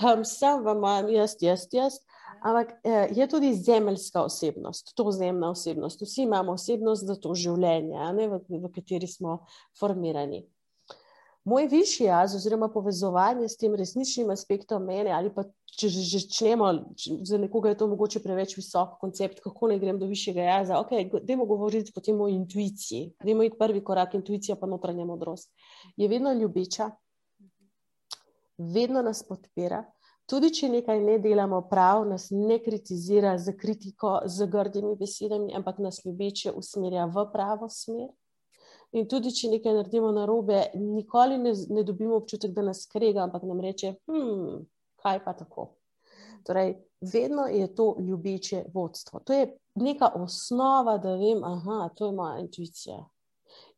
[0.00, 1.98] tam sem v mojem jaz, jaz, jaz.
[2.38, 6.02] Ampak eh, je tudi zemeljska osebnost, to zemna osebnost.
[6.02, 9.40] Vsi imamo osebnost za to življenje, ne, v, v kateri smo
[9.78, 10.44] formirani
[11.48, 15.44] moj višji jaz, oziroma povezovanje s tem resničnim aspektom mene, ali pa
[15.78, 16.68] če že začnemo,
[17.24, 20.80] za nekoga je to mogoče preveč visok koncept, kako naj grem do višjega jaza.
[20.82, 23.12] Ok, dajmo govoriti potem o intuiciji.
[23.24, 25.52] Dajmo iti prvi korak, intuicija pa notranja modrost.
[25.96, 26.90] Je vedno ljubeča,
[28.58, 29.84] vedno nas podpira.
[30.28, 35.78] Tudi, če nekaj ne delamo prav, nas ne kritizira za kritiko, z grdimi besedami, ampak
[35.80, 38.10] nas ljubeče usmerja v pravo smer.
[38.96, 43.26] In tudi, če nekaj naredimo na robe, nikoli ne, ne dobimo občutek, da nas skrega,
[43.26, 44.62] ampak nam reče, hm,
[45.02, 45.66] kaj pa tako.
[46.46, 46.74] Torej,
[47.12, 49.20] vedno je to ljubeče vodstvo.
[49.20, 53.02] To je neka osnova, da vem, da je moja intuicija.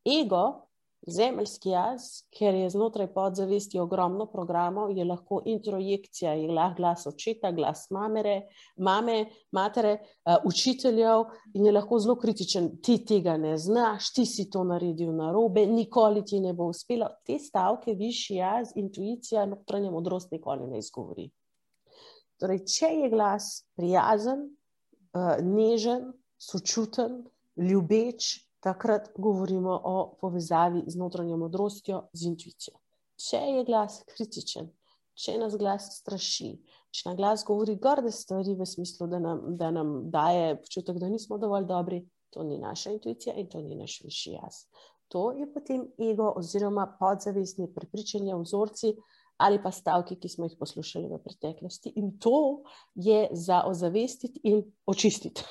[0.06, 0.69] Ego
[1.06, 2.02] Zemeljski jaz,
[2.36, 8.42] ker je znotraj podzavesti ogromno programov, je lahko introjekcija, je lahko glas očeta, glas mamere,
[8.76, 12.68] mame, matere, uh, učiteljev in je lahko zelo kritičen.
[12.82, 17.08] Ti tega ne znaš, ti si to naredil na robe, nikoli ti ne bo uspelo.
[17.24, 21.30] Te stavke, višji jaz, intuicija, notranja modrost nikoli ne izgovori.
[22.40, 24.44] Torej, če je glas prijazen,
[25.16, 27.22] uh, nežen, sočuten,
[27.56, 32.76] ljubeč, takrat govorimo o povezavi z notranjo modrostjo, z intuicijo.
[33.20, 34.70] Če je glas kritičen,
[35.14, 36.54] če nas glas straši,
[36.90, 41.10] če nam glas govori grde stvari v smislu, da nam, da nam daje občutek, da
[41.12, 44.64] nismo dovolj dobri, to ni naša intuicija in to ni naš višji jaz.
[45.10, 48.94] To je potem ego oziroma podzavestni prepričanja, vzorci
[49.40, 51.92] ali pa stavki, ki smo jih poslušali v preteklosti.
[51.96, 52.62] In to
[52.94, 55.42] je za ozavestiti in očistiti.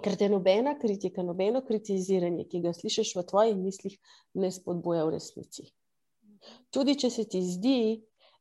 [0.00, 3.98] Ker te nobena kritika, nobeno kritiziranje, ki ga slišiš v tvojih mislih,
[4.34, 5.66] ne spodbuja v resnici.
[6.72, 7.80] Tudi če se ti zdi,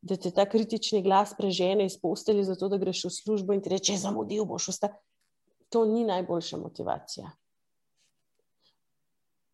[0.02, 3.74] da te ta kritični glas prežene iz postelje, zato da greš v službo in ti
[3.76, 4.94] reče: Zamudil boš, usta.
[5.70, 7.30] to ni najboljša motivacija.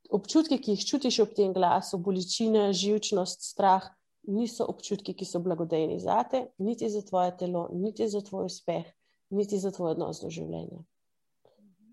[0.10, 3.90] Občutki, ki jih čutiš ob tem glasu, bolečina, živčnost, strah,
[4.24, 8.86] niso občutki, ki so blagodejni za te, niti za tvoje telo, niti za tvoj uspeh,
[9.30, 10.86] niti za tvoj odnos do življenja.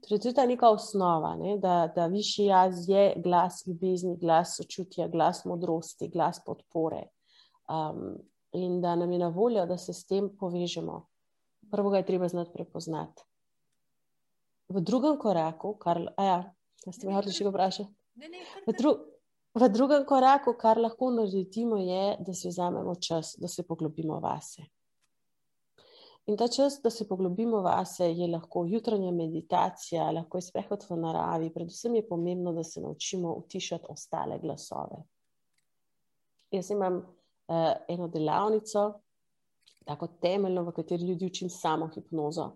[0.02, 1.56] Torej, to je ta neka osnova, ne?
[1.62, 7.04] da, da višji jaz je glas ljubezni, glas sočutja, glas modrosti, glas podpore.
[7.70, 8.16] Um,
[8.52, 11.06] in da nam je na voljo, da se s tem povežemo.
[11.70, 13.22] Prvo ga je treba znati prepoznati.
[14.68, 16.52] V drugem koraku, kar ja,
[16.90, 17.88] ste me hočeli še vprašati.
[18.66, 18.96] V, dru,
[19.54, 24.66] v drugem koraku, kar lahko naredimo, je, da si vzamemo čas, da se poglobimo vase.
[26.26, 30.96] In ta čas, da se poglobimo vase, je lahko jutranja meditacija, lahko je sprehod v
[30.96, 31.50] naravi.
[31.54, 35.02] Predvsem je pomembno, da se naučimo utišati ostale glasove.
[36.50, 38.92] Jaz imam uh, eno delavnico,
[39.84, 42.52] tako temeljno, v kateri ljudi učim samo hipnozo.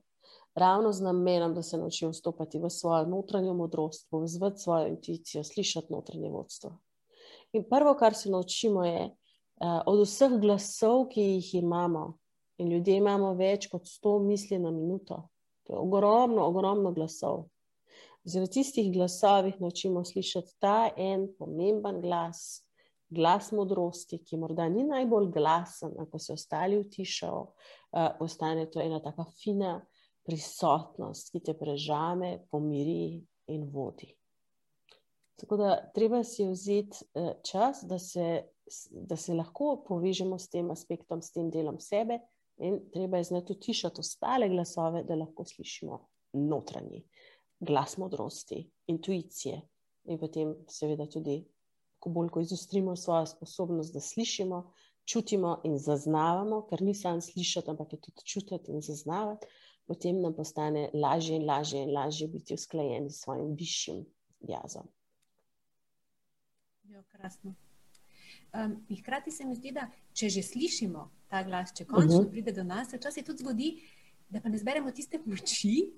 [0.55, 5.93] Ravno z namenom, da se naučijo vstopati v svojo notranjo modrost, povezati svojo intuicijo, slišati
[5.93, 6.79] notranje vodstvo.
[7.53, 12.13] In prvo, kar se naučimo, je uh, od vseh glasov, ki jih imamo,
[12.59, 15.29] in ljudje imamo več kot 100 misli na minuto,
[15.67, 17.47] to je ogromno, ogromno glasov.
[18.27, 22.67] V tistih glasovih naučimo slišati ta en pomemben glas,
[23.09, 28.99] glas modrosti, ki morda ni najbolj glasen, ko se ostali utišajo, uh, postane to ena
[29.03, 29.79] tako fina
[30.27, 33.23] prisotnost, ki te prežame, pomiri
[33.55, 34.11] in vodi.
[35.39, 38.43] Tako da treba si vzeti uh, čas, da se,
[38.91, 42.19] da se lahko povežemo s tem aspektom, s tem delom sebe,
[42.59, 47.05] in treba je znati utišati ostale glasove, da lahko slišimo notranji
[47.61, 49.61] glas modrosti, intuicije
[50.05, 51.45] in potem, seveda, tudi
[51.99, 54.73] ko bolj ko izostrimo svojo sposobnost, da slišimo,
[55.05, 59.47] čutimo in zaznavamo, ker ni samo slišati, ampak je tudi čutiti in zaznavati,
[59.87, 64.05] potem nam postane lažje in lažje in lažje biti usklajeni s svojim višjim
[64.41, 64.89] jazom.
[66.85, 67.55] Jo, krasno.
[68.57, 72.29] Um, hkrati se mi zdi, da če že slišimo ta glas, če končno uh mhm.
[72.29, 72.31] -huh.
[72.31, 73.83] pride do nas, se včasih tudi zgodi,
[74.29, 75.93] da pa ne zberemo tiste moči,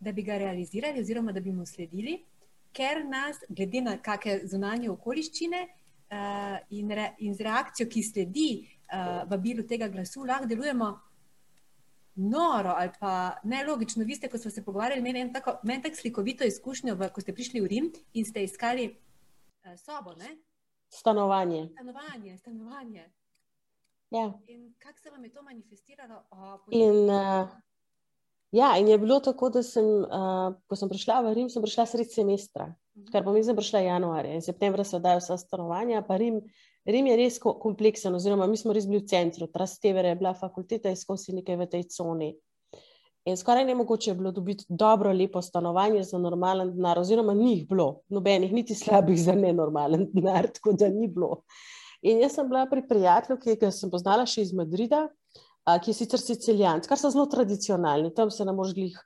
[0.00, 2.24] da bi ga realizirali, oziroma da bi mu sledili
[2.74, 8.48] ker nas, glede na kakšne zunanje okoliščine uh, in, re, in z reakcijo, ki sledi
[8.60, 10.90] uh, vabilu tega glasu, lahko delujemo
[12.14, 14.06] noro ali pa nelogično.
[14.06, 17.22] Vi ste, ko smo se pogovarjali, imeli en tako, men tako slikovito izkušnjo, v, ko
[17.22, 20.16] ste prišli v Rim in ste iskali uh, sobo.
[20.18, 20.34] Ne?
[20.94, 21.68] Stanovanje.
[21.72, 23.04] Stanovanje, stanovanje.
[24.10, 24.32] Ja.
[24.46, 26.22] In kako se vam je to manifestiralo?
[26.30, 27.48] O, in, uh,
[28.54, 31.88] Ja, in je bilo tako, da sem, uh, ko sem prišla v Rim, sem prišla
[31.90, 33.08] sredi semestra, mhm.
[33.10, 36.04] kar pomeni, da sem prišla januarja in septembra se oddajo vsa stanovanja.
[36.22, 36.38] Rim,
[36.86, 40.92] Rim je res kompleksen, oziroma mi smo res bili v centru, Trastevere je bila fakulteta,
[40.94, 42.30] izkosi nekaj v tej coni.
[43.24, 47.54] In skoraj ne mogoče je bilo dobiti dobro, lepo stanovanje za normalen denar, oziroma ni
[47.54, 51.42] jih bilo, nobenih, niti slabih za nenormalen denar, tako da ni bilo.
[52.04, 55.06] In jaz sem bila pri prijatelju, ki ga sem poznala še iz Madrida,
[55.64, 58.12] ki je sicer sicilijanc, kar so zelo tradicionalni.
[58.14, 58.98] Tam se ne moreš glih.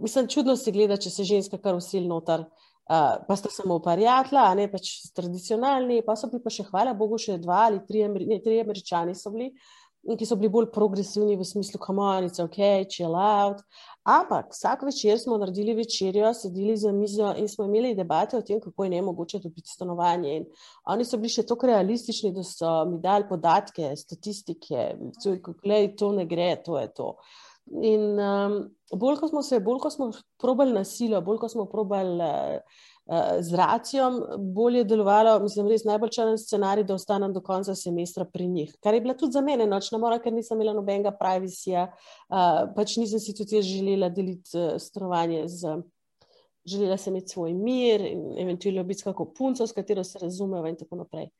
[0.00, 4.46] Mislim, čudno se gleda, če se ženska kar usil noter, uh, pa sta samo pariatla,
[4.46, 8.06] a ne pač tradicionalni, pa so bili pa še, hvala Bogu, še dva ali tri,
[8.08, 9.50] ne, tri američani so bili,
[10.18, 11.80] ki so bili bolj progresivni v smislu,
[12.24, 13.60] it's ok, chill out.
[14.04, 18.60] Ampak vsak večer smo naredili večerjo, sedeli za mizo in smo imeli debate o tem,
[18.60, 20.36] kako je ne mogoče dobiti stanovanje.
[20.36, 20.46] In
[20.84, 26.26] oni so bili še tako realistični, da so mi dali podatke, statistike, da to ne
[26.26, 27.14] gre, to je to.
[27.82, 28.56] In um,
[28.96, 30.10] bolj ko smo se, bolj ko smo
[30.40, 32.16] probali nasilje, bolj ko smo probali.
[32.24, 32.88] Uh,
[33.40, 38.46] z racijom bolje delovalo, mislim, res najbolj črn scenarij, da ostanem do konca semestra pri
[38.48, 38.74] njih.
[38.82, 42.96] Kar je bila tudi za mene nočna mora, ker nisem imela nobenega privacyja, uh, pač
[43.02, 45.80] nisem si tudi jaz želela deliti uh, stanovanje z.
[46.70, 50.76] Želela sem imeti svoj mir in eventualno biti kako punco, s katero se razumeva in
[50.76, 51.30] tako naprej.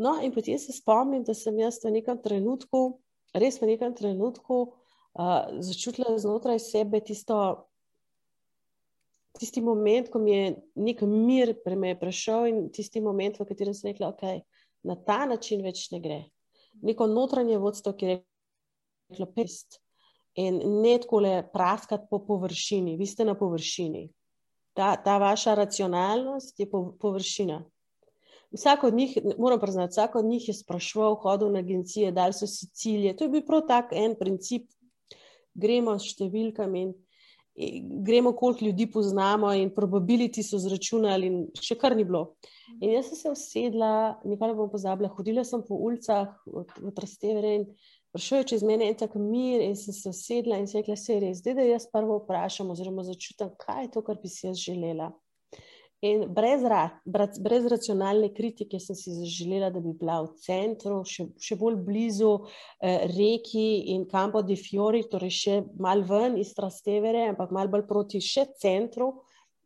[0.00, 2.98] No, in potem se spomnim, da sem jaz v nekem trenutku,
[3.34, 4.62] res v nekem trenutku,
[5.12, 7.68] uh, začutila znotraj sebe tisto
[9.38, 13.92] tisti moment, ko mi je nek mir me prešel in tisti moment, v katerem sem
[13.92, 14.42] rekla, okay,
[14.82, 16.20] na ta način več ne gre.
[16.82, 18.18] Neko notranje vodstvo, ki je
[19.10, 19.80] reklo: pest.
[20.40, 24.06] In ne tako le praskati po površini, vi ste na površini.
[24.72, 27.58] Ta, ta vaša racionalnost je po, površina.
[28.52, 32.46] Vsak od njih, moram priznati, vsak od njih je sprašval, hodil na agencije, dali so
[32.46, 33.12] si cilje.
[33.16, 34.70] To je bil prav tak en princip.
[35.52, 36.92] Gremo s številkami in
[38.04, 42.36] gremo, koliko ljudi poznamo, in probability so zračunali, in še kar ni bilo.
[42.80, 46.64] In jaz sem se usedla, nikoli ne bom pozabila, hodila sem po ulicah v,
[46.96, 47.66] Trastevere in
[48.12, 51.14] prišel je čez mene en tak mir, in sem se usedla in se rekla, se
[51.14, 54.46] je res, zdaj da jaz prvo vprašam, oziroma začutim, kaj je to, kar bi si
[54.46, 55.12] jaz želela.
[56.02, 56.62] In brez,
[57.06, 61.76] brez, brez racionalne kritike sem si zaželela, da bi bila v centru, še, še bolj
[61.86, 67.70] blizu eh, reki in Campo di Fiori, torej še malo ven iz Trastevere, ampak malo
[67.70, 69.12] bolj proti še centru,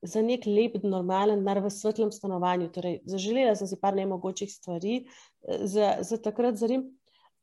[0.04, 2.68] za nek lep, normalen, nar v svetlem stanovanju.
[2.74, 5.06] Torej, zaželela sem si par nemogočih stvari,
[5.48, 6.84] eh, za, za takrat zarim,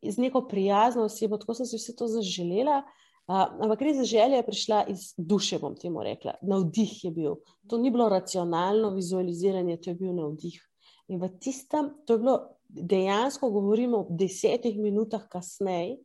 [0.05, 2.83] z neko prijazno osebo, tako sem si vse to zaželela.
[3.27, 6.35] Ampak res želja je prišla iz duše, bom temu rekla.
[6.41, 7.35] Navdih je bil.
[7.71, 10.59] To ni bilo racionalno vizualiziranje, to je bil navdih.
[11.07, 16.01] In v tistem, to je bilo dejansko, govorimo o desetih minutah kasneje,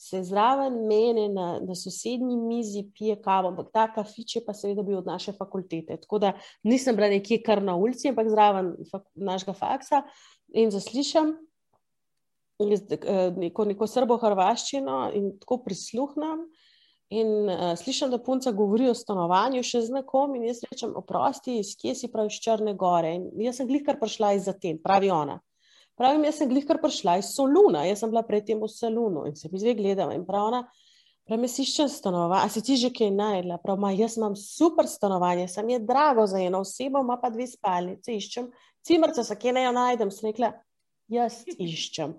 [0.00, 4.82] se zraven mene na, na sosednji mizi pije kavo, ampak ta kafič je pa seveda
[4.82, 5.98] bil od naše fakultete.
[6.00, 10.02] Tako da nisem bila nekje kar na ulici, ampak zraven fak, našega faksa
[10.56, 11.34] in zaslišam.
[12.60, 16.44] Eh, neko, neko srbo-hrvaščino in tako prisluhnem.
[17.10, 21.56] In uh, slišim, da punca govori o stanovanju še z nekom, in jaz rečem: Oprosti,
[21.58, 23.16] iz kje si pravi iz Črne Gore.
[23.16, 25.40] In jaz sem glihkar prišla iz Aten, pravi ona.
[25.98, 29.50] Pravim, jaz sem glihkar prišla iz Soluna, jaz sem bila predtem v Solunu in se
[29.50, 30.14] mi zdaj gledala.
[30.14, 30.62] In prav ona,
[31.26, 33.58] pravi, si iščem stanovanje, a si ti že kaj najdla?
[33.64, 38.14] Pravi, jaz imam super stanovanje, sem je drago za eno osebo, ima pa dve spalnice,
[38.14, 38.52] iščem
[38.86, 40.14] cimerce, sa kje naj jo najdem.
[40.14, 40.54] Sem rekla,
[41.10, 42.14] jaz iščem.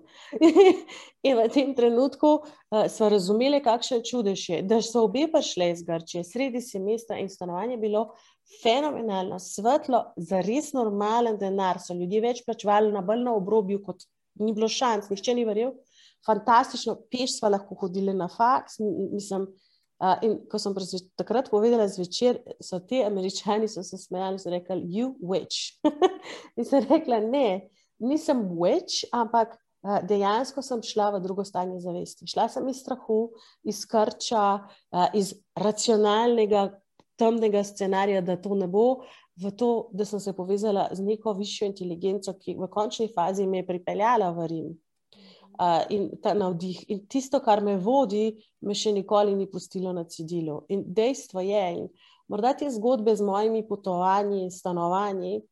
[1.26, 5.82] in v tem trenutku uh, smo razumeli, kakšen čudež je, da so obe prišle iz
[5.86, 8.10] Grčije, sredi semestra in stanovanje bilo
[8.60, 11.80] fenomenalno, svetlo, za res normalen denar.
[11.80, 14.04] So ljudje več plačevali na bolj na obrobju, kot
[14.42, 15.74] ni bilo šans, nihče ni verjel.
[16.26, 18.78] Fantastično, peš smo lahko hodili na faks.
[19.12, 19.48] Mislim,
[20.02, 20.76] uh, in ko sem
[21.18, 25.80] takrat povedala zvečer, so ti američani se smejali in so rekli: You witch.
[26.58, 32.28] in sem rekla: Ne nisem več, ampak uh, dejansko sem šla v drugo stanje zavesti.
[32.30, 33.24] Šla sem iz strahu,
[33.64, 36.68] iz krča, uh, iz racionalnega,
[37.18, 39.02] temnega scenarija, da to ne bo,
[39.36, 43.62] v to, da sem se povezala z neko višjo inteligenco, ki v končni fazi me
[43.62, 44.72] je pripeljala v Rim.
[45.52, 48.32] Uh, in ta navdih, in tisto, kar me vodi,
[48.64, 50.62] me še nikoli ni pustilo na cedilu.
[50.72, 51.88] In dejstvo je, in
[52.32, 55.42] morda te zgodbe z mojimi potovanji in stanovanji,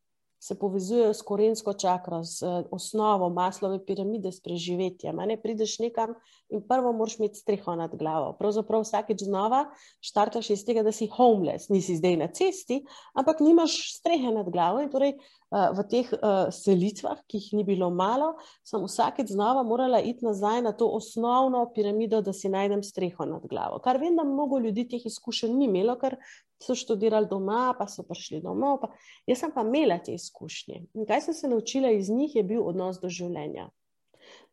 [0.41, 5.15] se povezujejo s korensko čakro, uh, osnovo maslove piramide, s preživetjem.
[5.15, 6.15] Ne prideš nekam
[6.49, 8.33] in prvo moraš imeti streho nad glavo.
[8.39, 9.67] Pravzaprav vsakeč znova
[10.01, 12.81] štartaš iz tega, da si homeless, nisi zdaj na cesti,
[13.13, 14.81] ampak nimaš strehe nad glavo.
[14.81, 18.33] In torej uh, v teh uh, selitvah, ki jih ni bilo malo,
[18.65, 23.45] sem vsakeč znova morala iti nazaj na to osnovno piramido, da si najdem streho nad
[23.45, 23.77] glavo.
[23.85, 26.17] Kar vem, da mnogo ljudi teh izkušenj ni imelo, ker
[26.61, 28.79] so študirali doma, pa so prišli domov.
[28.83, 28.91] Pa.
[29.29, 30.83] Jaz sem pa imela te izkušnje.
[30.93, 33.69] In kaj sem se naučila iz njih, je bil odnos do življenja.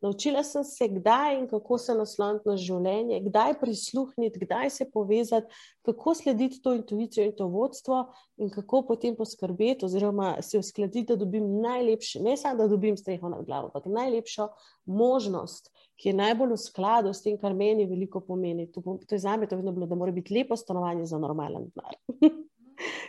[0.01, 5.47] Naučila sem se, kdaj in kako se nasloniti na življenje, kdaj prisluhniti, kdaj se povezati,
[5.83, 8.05] kako slediti to intuicijo in to vodstvo,
[8.39, 13.29] in kako potem poskrbeti, oziroma se uskladiti, da dobim najlepše, ne samo da dobim streho
[13.29, 14.47] nad glavo, ampak najlepšo
[14.85, 15.67] možnost,
[15.99, 18.69] ki je najbolj v skladu s tem, kar meni veliko pomeni.
[18.71, 21.67] To, to je za me to vedno bilo, da mora biti lepo stanovanje za normalen
[21.75, 21.99] denar.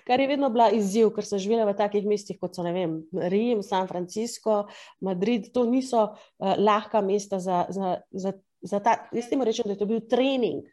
[0.07, 3.63] kar je vedno bila izziv, ker sem živela v takih mestih kot so vem, Rim,
[3.63, 4.67] San Francisco,
[5.01, 5.51] Madrid.
[5.55, 8.97] To niso uh, lahka mesta za, za, za, za ta.
[9.13, 10.67] Jaz temu rečem, da je to bil trening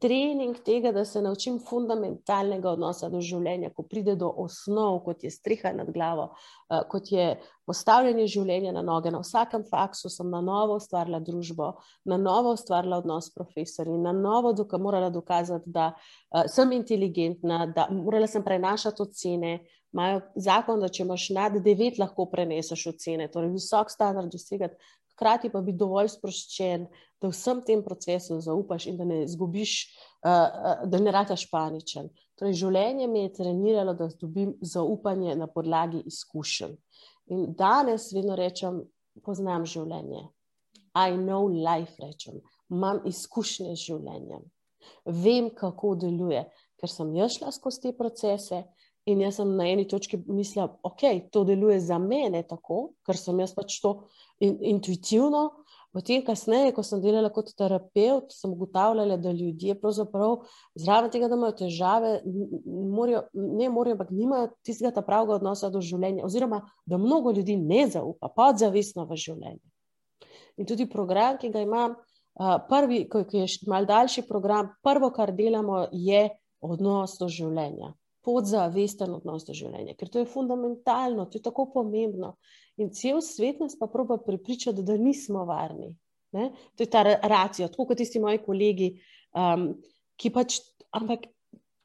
[0.00, 5.30] trening tega, da se naučim fundamentalnega odnosa do življenja, ko pride do osnov, kot je
[5.34, 7.32] streha nad glavo, uh, kot je
[7.66, 9.12] postavljanje življenja na noge.
[9.14, 11.72] Na vsakem faksu sem na novo ustvarila družbo,
[12.08, 17.66] na novo ustvarila odnos s profesorji, na novo doka morala dokazati, da uh, sem inteligentna,
[17.74, 19.58] da morala sem prenašati ocene.
[19.88, 24.76] Imajo zakon, da če imaš nad devet, lahko preneseš ocene, torej visok standard dosegati,
[25.18, 26.86] hkrati pa biti dovolj sproščen,
[27.18, 29.74] da vsem tem procesu zaupaš in da ne izgubiš,
[30.22, 32.06] uh, uh, da ne rataš paničen.
[32.38, 36.76] Torej, življenje me je treniralo, da dobim zaupanje na podlagi izkušenj.
[37.34, 38.84] In danes vedno rečem,
[39.26, 40.28] poznam življenje.
[40.94, 42.38] I know life, rečem,
[42.70, 44.46] imam izkušnje z življenjem.
[45.04, 46.46] Vem, kako deluje,
[46.78, 48.62] ker sem jaz šla skozi te procese.
[49.08, 53.16] In jaz sem na eni točki mislila, da okay, to deluje za mene tako, ker
[53.16, 53.94] sem jaz pač to
[54.44, 55.48] in, intuitivno.
[55.96, 60.42] Potem, kasneje, ko sem delala kot terapeut, sem ugotavljala, da ljudje pravzaprav
[60.76, 62.10] zraven tega, da imajo težave,
[62.66, 67.86] morajo, ne morajo, ampak nimajo tistega pravega odnosa do življenja, oziroma da mnogo ljudi ne
[67.88, 69.64] zaupa, podzavestno v življenje.
[70.60, 71.96] In tudi program, ki ga imam,
[72.68, 76.26] prvi, ki je mal daljši program, prvo, kar delamo, je
[76.60, 77.94] odnos do življenja
[78.28, 82.34] podzavesten odnos do življenja, ker to je fundamentalno, to je tako pomembno.
[82.76, 85.94] In cel svet nas pa proba prepričati, da nismo varni.
[86.36, 86.50] Ne?
[86.76, 88.90] To je ta racija, tako kot tisti moji kolegi,
[89.32, 89.70] um,
[90.20, 90.60] ki pač,
[90.92, 91.30] ampak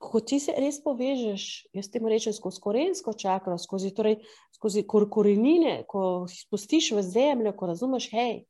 [0.04, 1.46] ko ti se res povežeš,
[1.78, 4.18] jaz temu rečem, skozi korensko čakro, skozi, torej,
[4.52, 8.42] skozi kor korenine, ko spustiš v zemljo, ko razumeš, hej,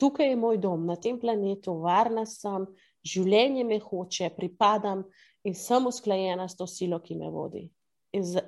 [0.00, 2.64] tukaj je moj dom, na tem planetu, varna sem,
[3.06, 5.04] življenje me hoče, pripadam
[5.46, 7.66] in sem usklajena s to silo, ki me vodi.
[8.16, 8.42] In, za,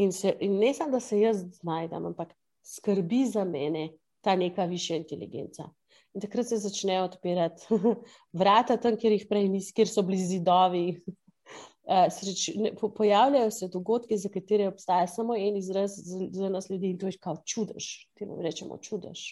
[0.00, 2.32] in, se, in ne samo, da se jaz znajdem, ampak
[2.64, 3.90] skrbi za mene
[4.24, 5.68] ta neka višja inteligenca.
[6.14, 7.80] In takrat se začnejo odpirati
[8.40, 10.86] vrata tam, kjer jih prej nismo, kjer so bili zidovi.
[12.14, 16.68] Sreč, ne, po, pojavljajo se dogodki, za katere obstaja samo en izraz za, za nas
[16.70, 17.88] ljudi, in to je kot čudež.
[18.18, 19.24] Temu rečemo čudež.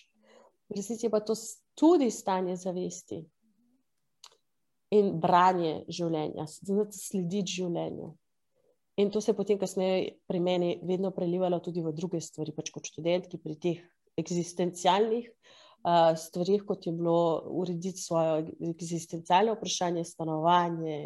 [0.68, 1.36] V resnici je pa to
[1.78, 3.22] tudi stanje zavesti
[4.94, 8.12] in branje življenja, znati slediti življenju.
[8.98, 12.72] In to se je potem, kasneje, pri meni vedno prelivalo tudi v druge stvari, pač
[12.74, 13.82] kot študentki, pri teh
[14.18, 20.98] eksistencialnih uh, stvarih, kot je bilo urediti svoje eksistencialne vprašanje, stanovanje,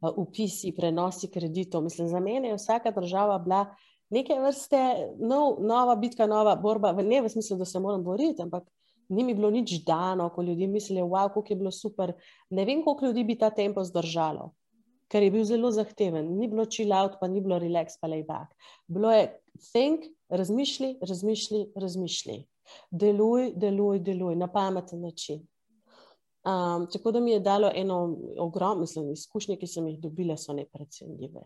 [0.00, 1.84] uh, upisi, prenosi kreditov.
[1.84, 3.66] Mislim, za mene je vsaka država bila
[4.14, 4.80] neke vrste
[5.20, 8.64] nov, nova bitka, nova borba, ne v smislu, da se moram boriti, ampak
[9.08, 12.12] ni mi bilo nič dano, ko ljudje mislijo, wow, kako je bilo super.
[12.50, 14.52] Ne vem, koliko ljudi bi ta tempo zdržalo
[15.14, 16.32] ker je bil zelo zahteven.
[16.38, 18.50] Ni bilo chill out, pa ni bilo relax, pa lay back.
[18.90, 19.28] Bilo je
[19.70, 22.40] think, razmišljaj, razmišljaj, razmišljaj.
[22.90, 25.44] Deluj, deluj, deluj na pameten način.
[26.44, 31.44] Um, tako da mi je dalo eno ogromno izkušnje, ki sem jih dobila, so neprecenljive.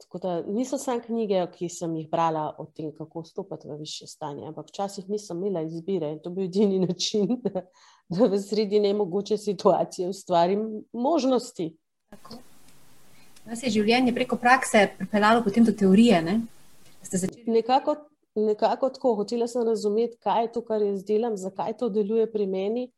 [0.00, 4.06] Tako da niso samo knjige, ki sem jih brala o tem, kako stopiti v više
[4.06, 7.66] stanje, ampak včasih nisem imela izbire in to bi bil edini način, da,
[8.08, 11.74] da v sredi nemogoče situacije ustvarim možnosti.
[12.10, 12.38] Tako.
[13.44, 16.22] Nas je življenje preko prakse pripeljalo potem do teorije.
[16.22, 16.40] Ne?
[17.02, 17.44] Začeli...
[17.50, 17.96] Nekako,
[18.34, 22.46] nekako tako, hotela sem razumeti, kaj je to, kar jaz delam, zakaj to deluje pri
[22.46, 22.88] meni.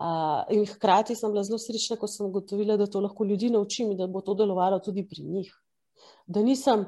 [0.00, 3.90] Uh, in hkrati sem bila zelo srečna, ko sem ugotovila, da to lahko ljudi naučim
[3.92, 5.50] in da bo to delovalo tudi pri njih.
[6.30, 6.86] Da nisem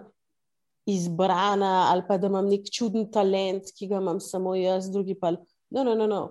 [0.86, 5.34] izbrana ali pa da imam nek čuden talent, ki ga imam samo jaz, drugi pa.
[5.70, 6.22] No, no, no, no.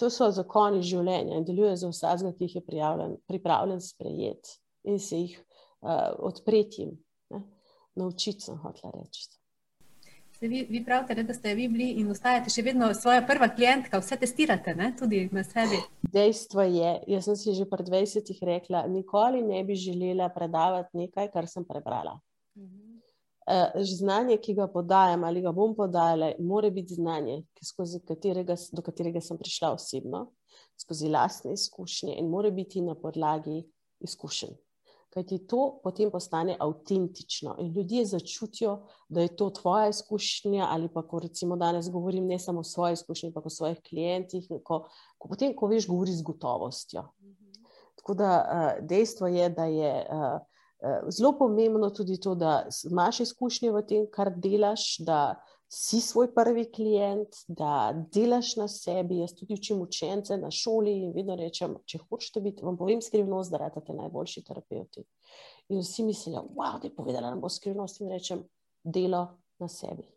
[0.00, 4.56] To so zakoni življenja in delujejo za vsakega, ki jih je pripravljen sprejeti
[4.88, 6.86] in se jih uh, odpreti,
[8.00, 9.28] naučiti, sem hotel reči.
[10.40, 14.00] Vi, vi pravite, ne, da ste vi bili in ostajate še vedno svoja prva klientka,
[14.00, 15.76] vse testirate, ne, tudi na sebi.
[16.14, 20.96] Dejstvo je, jaz sem si že pred 20 leti rekla, nikoli ne bi želela predavati
[20.96, 22.16] nekaj, kar sem prebrala.
[22.54, 27.42] Uh, znanje, ki ga podajam ali ga bom podajala, mora biti znanje,
[28.06, 30.26] katerega, do katerega sem prišla osebno,
[30.78, 33.62] skozi lastne izkušnje in mora biti na podlagi
[34.00, 34.54] izkušenj
[35.10, 38.76] kajti to potem postane avtentično in ljudje začutijo,
[39.08, 42.92] da je to tvoja izkušnja, ali pa ko recimo danes govorim ne samo o svoji
[42.92, 44.86] izkušnji, ampak o svojih klientih, ko,
[45.18, 47.08] ko potem, ko veš, govori z gotovostjo.
[47.98, 50.38] Tako da uh, dejstvo je, da je uh,
[51.08, 55.40] zelo pomembno tudi to, da imaš izkušnje v tem, kar delaš, da
[55.72, 59.20] si svoj prvi klient, da delaš na sebi.
[59.20, 63.52] Jaz tudi učim učence na šoli in vedno rečem, če hočete biti, vam povem skrivnost,
[63.52, 65.04] da radite najboljši terapeuti.
[65.70, 68.42] In vsi mislijo, wow, da je povedala nam bo skrivnost in rečem,
[68.84, 69.26] delo
[69.60, 70.08] na sebi.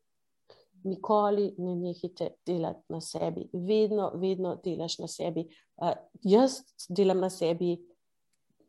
[0.83, 5.45] Nikoli ne nehite delati na sebi, vedno, vedno delaš na sebi.
[5.77, 5.93] Uh,
[6.23, 7.77] jaz delam na sebi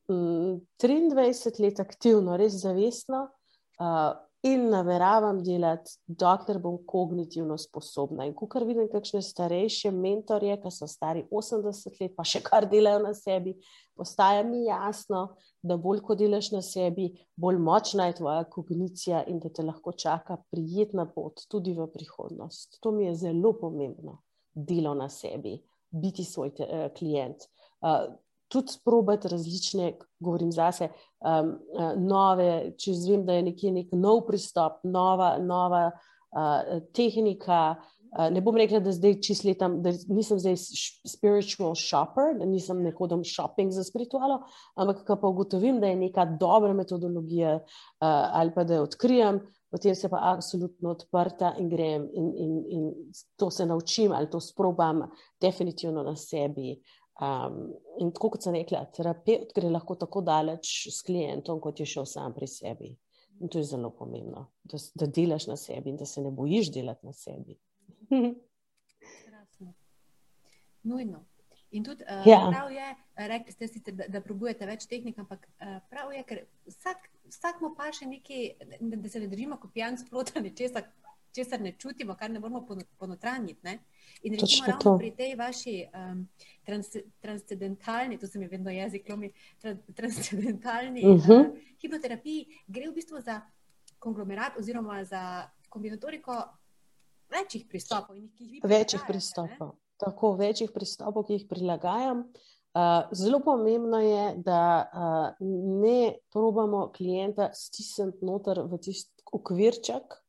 [0.08, 3.28] 23 let aktivno, res zavestno.
[3.80, 4.12] Uh,
[4.44, 8.26] in nameravam delati, dokler bom kognitivno sposobna.
[8.28, 12.66] In ko kar vidim, kakšne starejše mentorje, ki so stari 80 let, pa še kar
[12.68, 13.54] delajo na sebi,
[13.96, 15.22] postaja mi jasno,
[15.64, 17.08] da bolj ko delaš na sebi,
[17.40, 22.82] bolj močna je tvoja kognicija in da te lahko čaka prijetna pot tudi v prihodnost.
[22.84, 24.18] To mi je zelo pomembno,
[24.52, 25.56] delo na sebi,
[25.88, 27.48] biti svoj te, uh, klient.
[27.80, 28.12] Uh,
[28.54, 29.92] tudi sprobati različne,
[30.22, 30.88] govorim zase,
[31.24, 31.56] um,
[31.98, 37.64] nove, če zvem, da je nekje nek nov pristop, nova, nova uh, tehnika.
[38.14, 40.54] Uh, ne bom rekla, da zdaj čisto letam, da nisem zdaj
[41.10, 44.38] spiritual shopper, da nisem nekodom shopping za spiritualo,
[44.78, 47.64] ampak ko pa ugotovim, da je neka dobra metodologija uh,
[48.06, 49.42] ali pa da jo odkrijem,
[49.74, 52.84] potem se pa absolutno odprta in grem in, in, in
[53.36, 55.08] to se naučim ali to sprobam
[55.42, 56.76] definitivno na sebi.
[56.78, 57.68] Uh, Um,
[58.02, 62.08] in tako kot sem rekla, terapeut gre lahko tako daleč s klientom, kot je šel
[62.10, 62.90] sam pri sebi.
[63.40, 66.72] In to je zelo pomembno, da, da delaš na sebi in da se ne bojiš
[66.74, 67.58] delati na sebi.
[70.82, 71.24] Nujno.
[71.74, 72.38] In tudi uh, ja.
[72.50, 76.42] prav je, rekli ste, sicer, da, da probujete več tehnik, ampak uh, prav je, ker
[76.70, 78.44] vsak, vsak mu pa še nekaj,
[78.78, 80.84] da, da se ne držimo kot pijan splota nečesa,
[81.34, 82.66] česar ne čutimo, kar ne moramo
[82.98, 83.60] ponotranjiti.
[83.62, 83.78] Ne?
[84.22, 86.28] In recimo ravno pri tej vaši um,
[86.64, 91.40] trans, transcendentalni, to se mi vedno jezik lomi, trans, transcendentalni uh -huh.
[91.40, 93.40] uh, hipnoterapiji, gre v bistvu za
[93.98, 96.42] konglomerat oziroma za kombinatoriko
[97.30, 98.16] večjih pristopov.
[98.62, 99.74] Večjih pristopov.
[99.96, 102.18] Tako, večjih pristopov, ki jih prilagajam.
[102.74, 105.46] Uh, zelo pomembno je, da uh,
[105.80, 110.23] ne probamo klienta stisniti noter v tisti okvirček,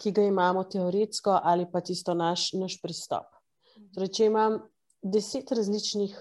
[0.00, 3.36] ki ga imamo teoretsko, ali pa tisto naš, naš pristop.
[3.76, 3.94] -huh.
[3.94, 4.58] torej, če imam
[5.02, 6.16] deset različnih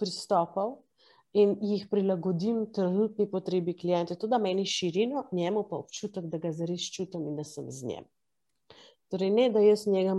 [0.00, 0.78] pristopov
[1.36, 6.52] in jih prilagodim trenutni potrebi klienta, to da meni širino, njemu pa občutek, da ga
[6.52, 8.08] zares čutim in da sem z njim.
[9.12, 10.14] Torej, ne da jaz njega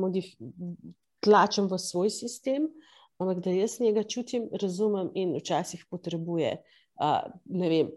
[1.23, 2.67] tlačem v svoj sistem,
[3.21, 6.57] ampak da jaz njega čutim, razumem in včasih potrebuje.
[7.01, 7.93] Uh, ne vem,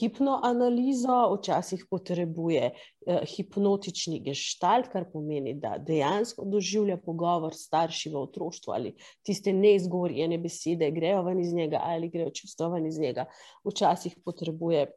[0.00, 8.74] hipnoanalizo, včasih potrebuje uh, hipnotični gestalt, kar pomeni, da dejansko doživlja pogovor starši v otroštvu
[8.74, 8.94] ali
[9.26, 13.28] tiste neizgovorjene besede, grejo ven iz njega ali grejo čustva ven iz njega.
[13.64, 14.88] Včasih potrebuje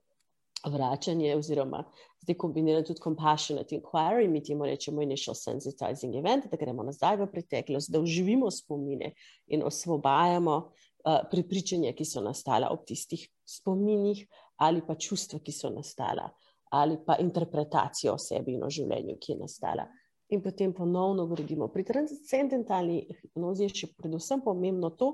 [0.63, 1.83] vračanje, oziroma
[2.23, 7.27] zdaj kombinirano tudi compassionate inquiry, mi temu rečemo initial sensitizing event, da gremo nazaj v
[7.31, 9.11] preteklost, da uživimo spomine
[9.47, 14.23] in osvobajamo uh, prepričanja, ki so nastala ob tistih spominih,
[14.57, 16.29] ali pa čustva, ki so nastala,
[16.71, 19.87] ali pa interpretacijo o sebi in o življenju, ki je nastala.
[20.29, 21.67] In potem ponovno gradimo.
[21.69, 25.11] Pri transcendentalni hipnozi je še predvsem pomembno to,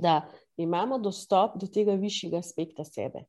[0.00, 0.20] da
[0.56, 3.24] imamo dostop do tega višjega aspekta sebe.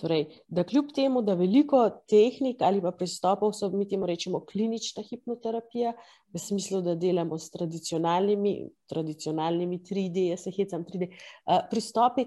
[0.00, 5.04] Torej, da kljub temu, da veliko tehnik ali pa pristopov so, mi temu rečemo, klinična
[5.04, 5.92] hipnoterapija,
[6.32, 8.54] v smislu, da delamo s tradicionalnimi,
[8.88, 12.24] tradicionalnimi 3D, jaz se hecam 3D, uh, pristopi,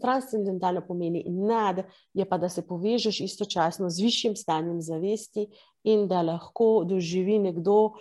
[0.00, 1.82] transcendentalno pomeni nad,
[2.12, 5.46] je pa, da se povežeš istočasno z višjim stanjem zavesti
[5.84, 7.92] in da lahko doživi nekdo,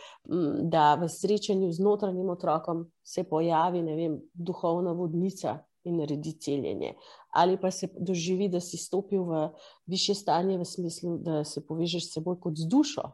[0.61, 6.93] da v srečanju z notranjim otrokom se pojavi, ne vem, duhovna vodnica in naredi celjenje.
[7.33, 9.49] Ali pa se doživi, da si stopil v
[9.85, 13.11] više stanje, v smislu, da se povežeš s seboj kot z dušo.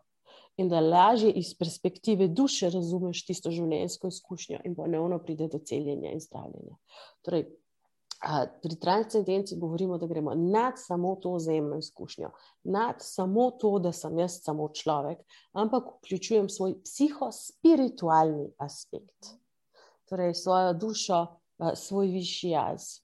[0.59, 6.11] In da lažje iz perspektive duše razumeš tisto življenjsko izkušnjo, in ponovno pride do celjenja
[6.11, 6.75] in zdravljenja.
[7.23, 7.45] Torej,
[8.61, 12.31] pri transcendenci govorimo, da gremo nad samo to vzajemno izkušnjo,
[12.63, 15.19] nad samo to, da sem jaz samo človek,
[15.51, 19.31] ampak vključujem svoj psihospiritualni aspekt,
[20.09, 21.25] torej svojo dušo,
[21.75, 22.99] svoj višji jaz.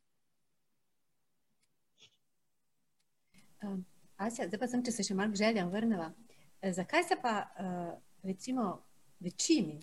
[4.17, 6.11] Asja, zdaj pa sem, če se še malo k željam vrneva.
[6.61, 8.81] E, zakaj se pa, uh, recimo,
[9.19, 9.79] večini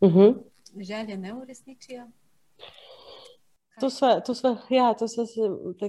[0.00, 0.18] uh mhm.
[0.18, 0.42] -huh.
[0.76, 2.06] želje ne uresničijo?
[3.80, 5.40] To smo, to smo, ja, to smo se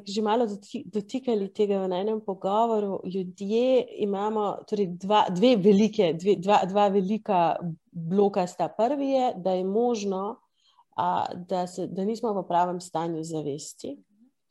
[0.08, 0.46] že malo
[0.86, 3.02] dotikali tega v enem pogovoru.
[3.06, 7.56] Ljudje imamo torej dva, dve velike, dve, dva, dva velika
[7.92, 8.48] bloka.
[8.48, 8.68] Sta.
[8.68, 10.40] Prvi je, da je možno,
[10.96, 13.98] a, da, se, da nismo v pravem stanju zavesti,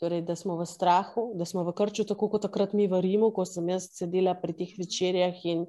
[0.01, 3.33] torej, da smo v strahu, da smo v krču, tako kot takrat mi v Rimu,
[3.33, 5.67] ko sem jaz sedela pri teh večerjah in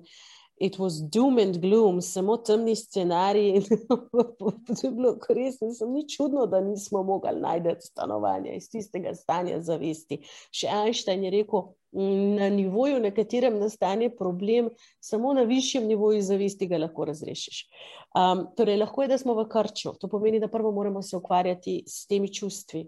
[0.62, 3.62] it was doom and gloom, samo temni scenariji.
[4.68, 9.58] to je bilo res, nisem ni čudno, da nismo mogli najti stanovanja iz tistega stanja
[9.66, 10.22] zavesti.
[10.54, 14.70] Še Einstein je rekel, na nivoju, na katerem nastane problem,
[15.04, 17.66] samo na višjem nivoju zavesti ga lahko razrešiš.
[18.16, 19.98] Um, torej, lahko je, da smo v krču.
[20.00, 22.86] To pomeni, da prvo moramo se ukvarjati s temi čustvi.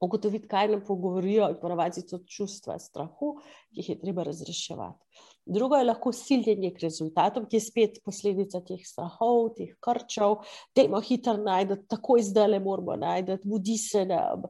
[0.00, 3.34] Ugotoviti, kaj nam pogovorijo, in ponovadi so čustva strahu,
[3.72, 5.26] ki jih je treba razreševati.
[5.46, 10.36] Drugo je lahko siljenje k rezultatom, ki je spet posledica teh strahov, teh krčev,
[10.76, 14.46] da imamo hitro najti, tako zdaj le moramo najti, budi se nam.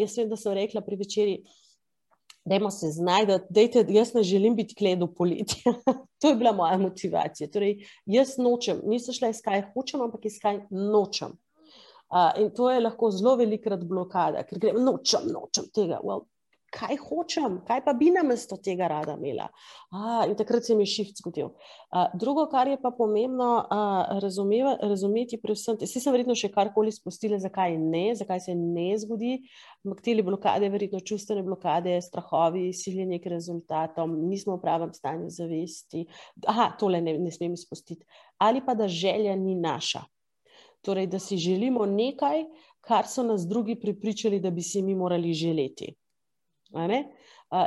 [0.00, 1.38] Jaz vem, da sem rekla pri večerji,
[2.44, 5.72] da imamo se znajti, da jaz ne želim biti kledo poletja.
[6.20, 7.50] to je bila moja motivacija.
[7.50, 11.34] Torej, jaz nočem, nisem šla iskaj hočem, ampak iskaj nočem.
[12.06, 15.98] Uh, in to je lahko zelo velikrat blokada, ker grem nočem, nočem tega.
[16.04, 16.28] Well,
[16.74, 19.46] kaj hočem, kaj pa bi namesto tega rada imela.
[19.94, 21.52] A, in takrat se mi je šift zgodil.
[21.90, 23.80] A, drugo, kar je pa pomembno a,
[24.22, 29.36] razumeva, razumeti, predvsem, vsi sem verjetno še karkoli spustila, zakaj ne, zakaj se ne zgodi.
[30.02, 36.06] Te blokade, verjetno čustvene blokade, strahovi, siljenje k rezultatom, nismo v pravem stanju zavesti.
[36.50, 38.04] Aha, tole ne, ne smem izpustiti.
[38.42, 40.04] Ali pa da želja ni naša.
[40.84, 42.44] Torej, da si želimo nekaj,
[42.86, 45.94] kar so nas drugi pripričali, da bi si mi morali želeti.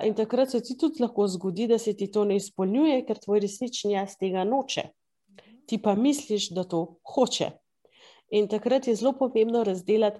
[0.03, 3.39] In takrat se ti tudi lahko zgodi, da se ti to ne izpolnjuje, ker tvoj
[3.45, 4.89] resnični jaz tega noče.
[5.66, 7.51] Ti pa misliš, da to hoče.
[8.36, 10.20] In takrat je zelo pomembno razdeliti,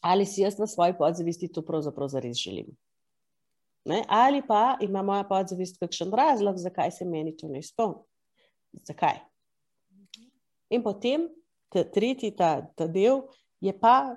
[0.00, 2.66] ali si jaz na svoji podzavesti to pravzaprav zares želim.
[3.84, 4.04] Ne?
[4.08, 8.02] Ali pa ima moja podzavest kakšen razlog, zakaj se meni to ne izpolni.
[8.72, 9.18] Zakaj?
[10.70, 11.28] In potem
[11.68, 13.22] ta tretji, ta, ta del,
[13.60, 14.16] je pa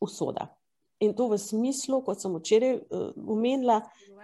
[0.00, 0.55] usoda.
[1.00, 3.82] In to v smislu, kot sem včeraj uh, omenila,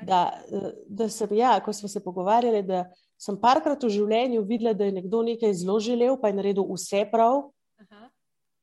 [0.09, 2.87] da, uh, da sem, ja, ko smo se pogovarjali, da
[3.21, 7.05] sem parkrat v življenju videla, da je nekdo nekaj zelo želel, pa je naredil vse
[7.13, 7.51] prav,
[7.85, 8.09] Aha.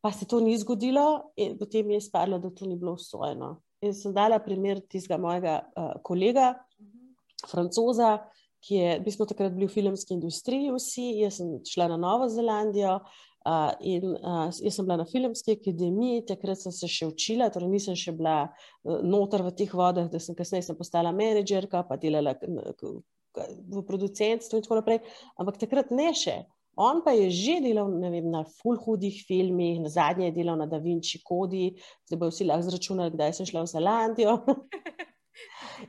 [0.01, 3.59] pa se to ni zgodilo, in potem je izpadlo, da to ni bilo usvojeno.
[3.85, 6.97] In sem dala primer tistega mojega uh, kolega, uh mhm.
[6.97, 7.51] -huh.
[7.51, 8.17] francoza,
[8.59, 12.27] ki je, mi smo takrat bili v filmski industriji, vsi, jaz sem šla na Novo
[12.29, 12.99] Zelandijo.
[13.47, 17.69] Uh, in uh, jaz sem bila na filmski akademiji, takrat sem se še učila, torej
[17.71, 21.95] nisem še bila uh, noter v teh vodah, da sem kasneje sem postala menedžerka, pa
[21.95, 24.99] delala v producentstvu in tako naprej.
[25.39, 26.41] Ampak takrat ne še.
[26.79, 30.67] On pa je že delal vem, na full hudih filmih, na zadnje je delal na
[30.67, 31.73] Da Vinci Kodi,
[32.07, 34.35] zdaj bo vsi lahko zračunali, kdaj sem šla v Zelandijo.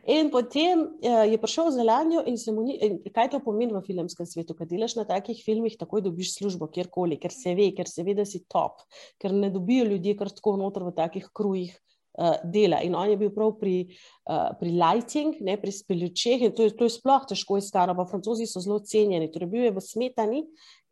[0.07, 3.75] in potem uh, je prišel v Zelandijo in se mu ni, in kaj to pomeni
[3.75, 7.71] v filmskem svetu, kad delaš na takih filmih, takoj dobiš službo, kjerkoli, ker se ve,
[7.77, 8.83] ker se ve, da si top,
[9.21, 11.77] ker ne dobijo ljudje kar tako noter v takih krujih.
[12.19, 12.81] Uh, dela.
[12.83, 13.85] In on je bil prav pri,
[14.27, 17.95] uh, pri lighting, ne, pri speljučeh, in to je, to je sploh težko iskati.
[17.97, 20.41] Pa francozi so zelo cenjeni, torej bil je v smetani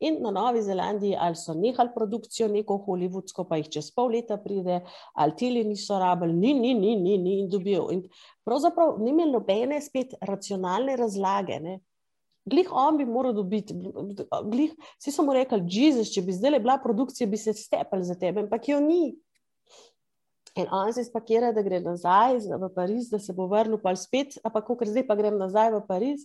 [0.00, 4.36] In na Novi Zelandiji ali so nehali produkcijo, neko holivudsko, pa jih čez pol leta
[4.38, 4.78] pride,
[5.18, 7.88] ali tili niso rabili, ni, ni, ni, ni, ni in dobijo.
[7.90, 8.04] In
[8.46, 11.58] pravzaprav ni imel nobene spet racionalne razlage.
[11.64, 11.80] Ne.
[12.48, 13.74] Glih on bi moral dobiti,
[14.46, 18.14] glih, vsi so mu rekli, Jezus, če bi zdaj bila produkcija, bi se stepali za
[18.14, 19.16] tebe, ampak jo ni.
[20.58, 24.40] In on se spakira, da gre nazaj v Pariz, da se bo vrnil pa spet,
[24.42, 26.24] ampak ko zdaj pa grem nazaj v Pariz.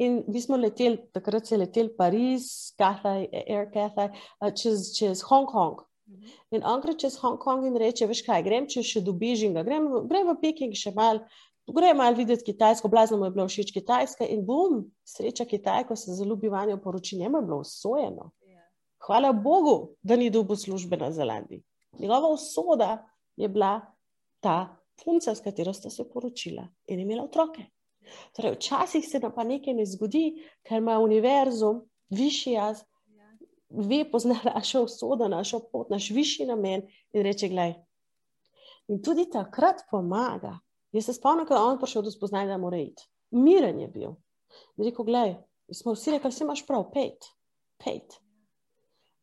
[0.00, 4.08] In mi smo leteli, takrat se je letel Pariz, Cathay, Air Cathay,
[4.56, 5.82] čez, čez Hongkong.
[6.08, 6.32] Mhm.
[6.56, 9.90] In on gre čez Hongkong in reče: Veš kaj, grem če še do Bežinga, grem,
[10.08, 11.20] grem v Peking še mal.
[11.68, 16.16] Gremo malo videti Kitajsko, blazno mu je bilo všeč Kitajska in bom, sreča Kitajko se
[16.16, 18.30] zaljubi vanjo, poroči, njemu je bilo usvojeno.
[18.48, 18.64] Ja.
[19.04, 21.60] Hvala Bogu, da ni dobil službe na Zelandiji.
[22.00, 23.04] Njegova usoda
[23.38, 23.80] je bila
[24.40, 27.64] ta punca, s katero sta se poročila in imela otroke.
[28.36, 32.82] Torej, včasih se nam pa nekaj ne zgodi, ker ima univerzum, višji jaz,
[33.68, 37.74] ve, pozna našo usodo, našo pot, naš višji namen in reče: Glej.
[38.88, 40.58] In tudi takrat pomaga.
[40.92, 43.04] Jaz se spomnim, da je on prišel do spoznanja, da mora iti.
[43.30, 44.16] Miren je bil.
[44.76, 45.36] In rekel: Glej,
[45.72, 47.30] smo vsi rekli, da imaš prav, pet,
[47.84, 48.20] pet.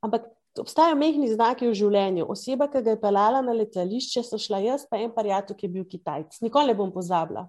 [0.01, 0.34] Ampak.
[0.59, 2.29] Obstajajo mehki znaki v življenju.
[2.31, 5.73] Oseba, ki ga je pelala na letališče, so šla jaz, pa en parijato, ki je
[5.73, 6.39] bil Kitajc.
[6.45, 7.47] Nikoli ne bom pozabila.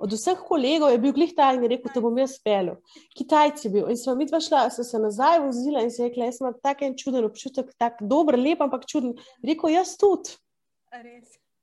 [0.00, 2.74] Od vseh kolegov je bil glih ta in je rekel, da bom jaz spel.
[3.16, 3.88] Kitajci je bil.
[3.92, 6.82] In smo mi dva šla, so se nazaj vozila in se rekla, jaz imam tak
[6.82, 9.16] en čuden občutek, tak dober, lep, ampak čuden.
[9.44, 10.36] Rekel, jaz tudi.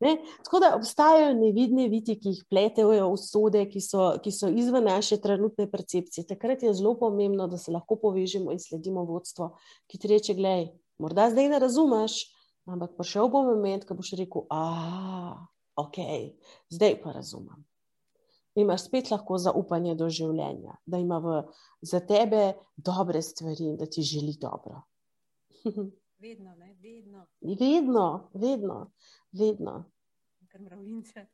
[0.03, 0.17] Ne?
[0.43, 5.19] Tako da obstajajo nevidne viti, ki jih pletejo usode, ki so, ki so izven naše
[5.23, 6.27] trenutne percepcije.
[6.27, 9.53] Takrat je zelo pomembno, da se lahko povežemo in sledimo vodstvo,
[9.87, 12.21] ki ti reče: Glej, morda zdaj ne razumeš,
[12.69, 15.37] ampak prišel bo moment, ko boš rekel: Ah,
[15.79, 16.01] ok,
[16.73, 17.63] zdaj pa razumem
[18.55, 21.41] imaš spet lahko zaupanje do življenja, da ima v,
[21.81, 24.83] za tebe dobre stvari in da ti želi dobro.
[26.24, 26.76] vedno, ne?
[26.82, 27.28] vedno.
[27.41, 28.91] Vedno, vedno.
[29.32, 29.86] vedno.
[30.47, 31.26] Kar mravljince.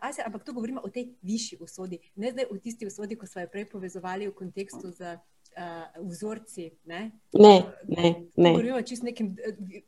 [0.00, 3.42] Asja, ampak tu govorimo o tej višji usodi, ne zdaj o tisti usodi, ko smo
[3.42, 6.70] jo prej povezovali v kontekstu z uh, vzorci.
[6.84, 7.00] Ne,
[7.32, 7.56] ne.
[7.88, 8.50] ne, ne.
[8.50, 9.34] Govorimo čisto nekim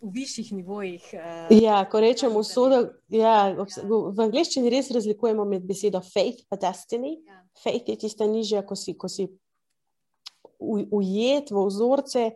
[0.03, 1.07] v višjih nivojih.
[1.12, 7.17] Uh, ja, ko rečemo usodo, ja, v angleščini res razlikujemo med besedo faith in destiny.
[7.23, 7.41] Ja.
[7.62, 9.31] Faith je tista nižja, ko si, ko si
[10.59, 12.31] ujet v vzorce.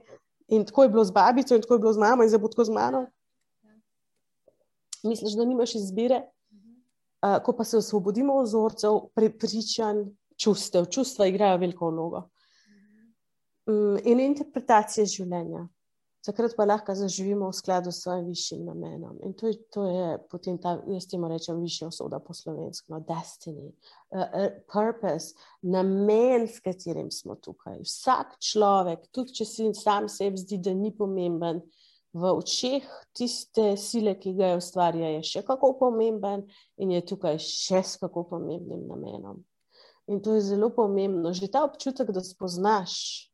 [0.49, 2.49] In tako je bilo z babico, in tako je bilo z mamo, in zdaj bo
[2.49, 3.07] tako z mano.
[5.05, 6.23] Misliš, da nimaš izbire?
[7.19, 10.05] Uh, ko pa se osvobodimo vzorcev, prepričanj,
[10.39, 12.29] čustev, čustva igrajo veliko vlogo.
[13.69, 15.67] Mm, in interpretacije življenja.
[16.27, 19.21] Takrat pa lahko zaživimo v skladu s svojim višjim namenom.
[19.25, 23.01] In to je, to je potem ta, jaz temu rečem, višja usoda po slovensko, no,
[23.07, 27.79] destiny, uh, uh, purpose, namen, s katerim smo tukaj.
[27.87, 31.63] Vsak človek, tudi če si sam sebi zdi, da ni pomemben,
[32.13, 36.47] v očeh tiste sile, ki ga je ustvarja, je še kako pomemben
[36.81, 39.45] in je tukaj še s kako pomembnim namenom.
[40.09, 41.35] In to je zelo pomembno.
[41.37, 43.28] Že ta občutek, da spoznaš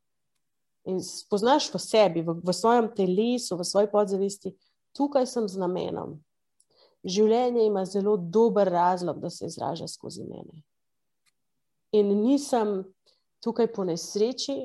[0.85, 4.53] in spoznaš v sebi, v, v svojem telesu, v svoji podzavesti,
[4.93, 6.19] tukaj sem z namenom.
[7.05, 10.63] Življenje ima zelo dober razlog, da se izraža skozi mene.
[11.93, 12.83] In nisem
[13.45, 14.65] tukaj po nesreči,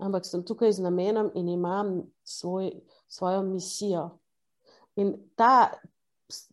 [0.00, 2.72] ampak sem tukaj z namenom in imam svoj,
[3.08, 4.04] svojo misijo.
[5.00, 5.72] In ta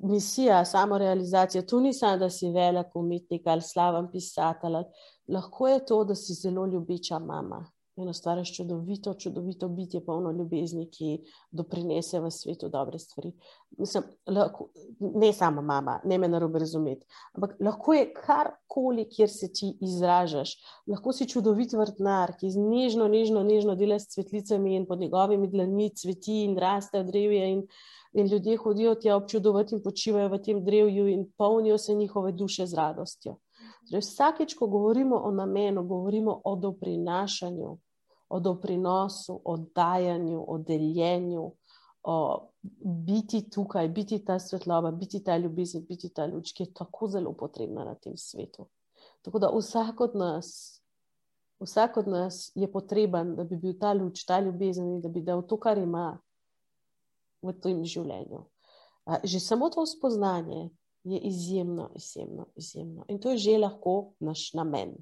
[0.04, 4.84] misija, samo realizacija, to ni samo, da si velik umetnik ali slaven pisatelj.
[5.28, 7.66] Lahko je to, da si zelo ljubiča mama
[7.98, 11.18] in ustvariš čudovito, čudovito bitje, polno ljubezni, ki
[11.52, 13.32] doprinese v svetu dobre stvari.
[13.78, 14.70] Mislim, lahko,
[15.00, 20.56] ne samo mama, ne me narobe razumeti, ampak lahko je karkoli, kjer se ti izražaš.
[20.88, 25.50] Lahko si čudovit vrtnar, ki z nežno, nežno, nežno dela s cvetlicami in pod njegovimi
[25.50, 27.46] dlanmi cveti in raste od drevja.
[27.46, 27.66] In,
[28.14, 32.66] in ljudje hodijo tja občudovati in počivajo v tem drevju in polnijo se njihove duše
[32.66, 33.36] z radostjo.
[33.90, 37.78] Torej, vsakeč, ko govorimo o namenu, govorimo o doprinašanju
[38.30, 41.52] o doprinosu, o dajanju, o deljenju,
[42.04, 42.48] o
[43.08, 47.34] biti tukaj, biti ta svetloba, biti ta ljubezen, biti ta luč, ki je tako zelo
[47.34, 48.68] potrebna na tem svetu.
[49.22, 50.82] Tako da vsak od nas,
[51.60, 55.22] vsak od nas je potreben, da bi bil ta luč, ta ljubezen in da bi
[55.22, 56.18] dal to, kar ima
[57.42, 58.44] v tem življenju.
[59.24, 60.70] Že samo to spoznanje
[61.04, 63.06] je izjemno, izjemno, izjemno.
[63.08, 64.96] In to je že lahko naš namen.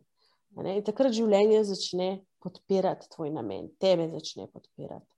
[0.57, 2.09] In takrat življenje začne
[2.45, 5.09] podpirati tvoj namen, tebe začne podpirati,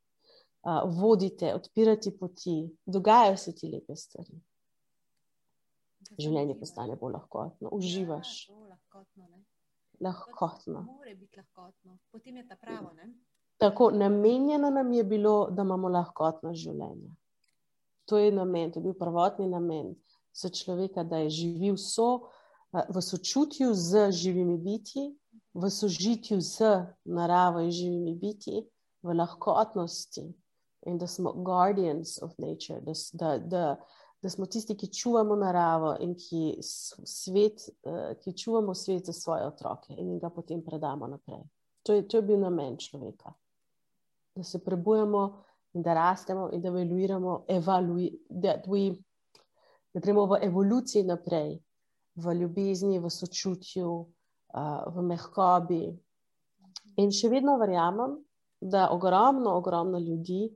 [0.63, 4.39] uh, vodite, odpirati poti, dogajajo se ti lepe stvari.
[6.17, 8.33] Življenje postane bolj lahkotno, uživaš.
[8.47, 9.27] Ja, lahkotno.
[9.99, 10.83] lahkotno.
[10.87, 12.93] Mora biti lahkotno, potem je ta pravo.
[12.95, 13.11] Ne?
[13.57, 17.11] Tako, namenjeno nam je bilo, da imamo lahkotno življenje.
[18.07, 19.95] To je namen, to je bil prvotni namen
[20.31, 22.29] za človeka, da je živel so,
[22.71, 25.09] v sočutju z živimi bitji,
[25.57, 28.61] v sožitju z naravo in živimi biti,
[29.01, 30.33] v lahkotnosti
[30.85, 33.75] in da smo guardians of nature, da, da, da,
[34.21, 39.47] da smo tisti, ki čuvamo naravo in ki, svet, uh, ki čuvamo svet za svoje
[39.47, 41.43] otroke in ga potem predamo naprej.
[41.83, 43.33] To je, to je bil namen človeka.
[44.35, 45.43] Da se prebujemo
[45.73, 48.59] in da rastemo in da evaluiramo, evaluj, da,
[49.93, 51.57] da gremo v evoluciji naprej,
[52.15, 54.05] v ljubezni, v sočutju
[54.53, 55.83] v mehkobi.
[56.97, 58.15] In še vedno verjamem,
[58.61, 60.47] da ogromno, ogromno ljudi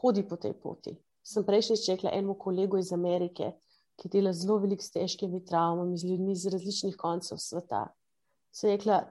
[0.00, 0.94] hodi po tej poti.
[1.22, 3.52] Sem prejšnjič rekla enemu kolegu iz Amerike,
[3.98, 7.86] ki dela zelo veliko s težkimi travmami, z ljudmi iz različnih koncev sveta.
[8.52, 9.02] Se je rekla,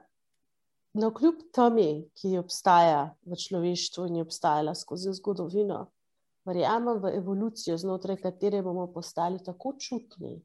[0.94, 5.86] da no, kljub temi, ki obstaja v človeštvu in je obstajala skozi zgodovino,
[6.48, 10.42] verjamem v evolucijo, znotraj katere bomo postali tako čutni,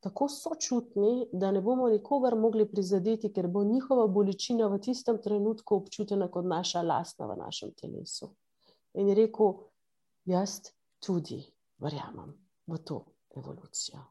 [0.00, 5.76] tako sočutni, da ne bomo nikogar mogli prizadeti, ker bo njihova bolečina v tistem trenutku
[5.76, 8.30] občutena kot naša lastna v našem telesu.
[8.94, 9.56] In je rekel,
[10.24, 10.60] jaz
[11.02, 11.42] tudi
[11.82, 12.34] verjamem
[12.66, 13.02] v to
[13.36, 14.04] evolucijo.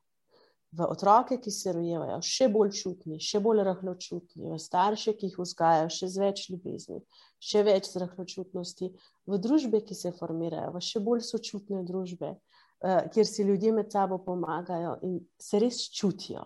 [0.71, 5.37] V otroke, ki se rojevajo, še bolj čutni, še bolj rahločutni, v starše, ki jih
[5.39, 6.99] vzgajajo, še več ljubezni,
[7.39, 8.89] še več rahločutnosti,
[9.31, 12.56] v družbe, ki se formirajo, v še bolj sočutne družbe, uh,
[13.13, 16.43] kjer si ljudje med sabo pomagajo in se res čutijo.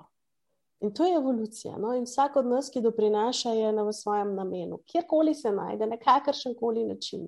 [0.82, 1.78] In to je evolucija.
[1.78, 1.94] No?
[1.94, 6.56] In vsak od nas, ki doprinaša, je na svojem namenu, kjerkoli se najde, na kakršen
[6.60, 7.28] koli način.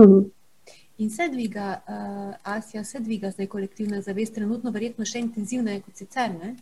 [0.00, 0.30] Mhm.
[0.98, 5.96] In se dviga, uh, Asija, se dviga zdaj kolektivna zavest, trenutno verjetno še intenzivneje kot
[5.96, 6.30] sicer.
[6.30, 6.56] Ne?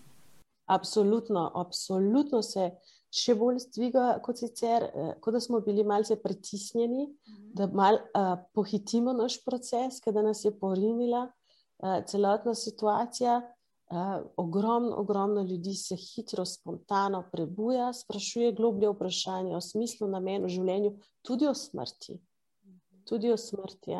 [0.66, 2.70] Absolutno, absolutno se
[3.14, 7.52] še bolj dviga kot sicer, eh, kot da smo bili malce pritisnjeni, mhm.
[7.56, 13.40] da malo uh, pohitimo naš proces, ker nas je porinila uh, celotna situacija.
[13.88, 20.90] Uh, ogromno, ogromno ljudi se hitro, spontano prebuja, sprašuje globlje vprašanje o smislu, namenu življenja,
[21.24, 22.18] tudi o smrti.
[22.66, 23.04] Mhm.
[23.08, 23.96] Tudi o smrti.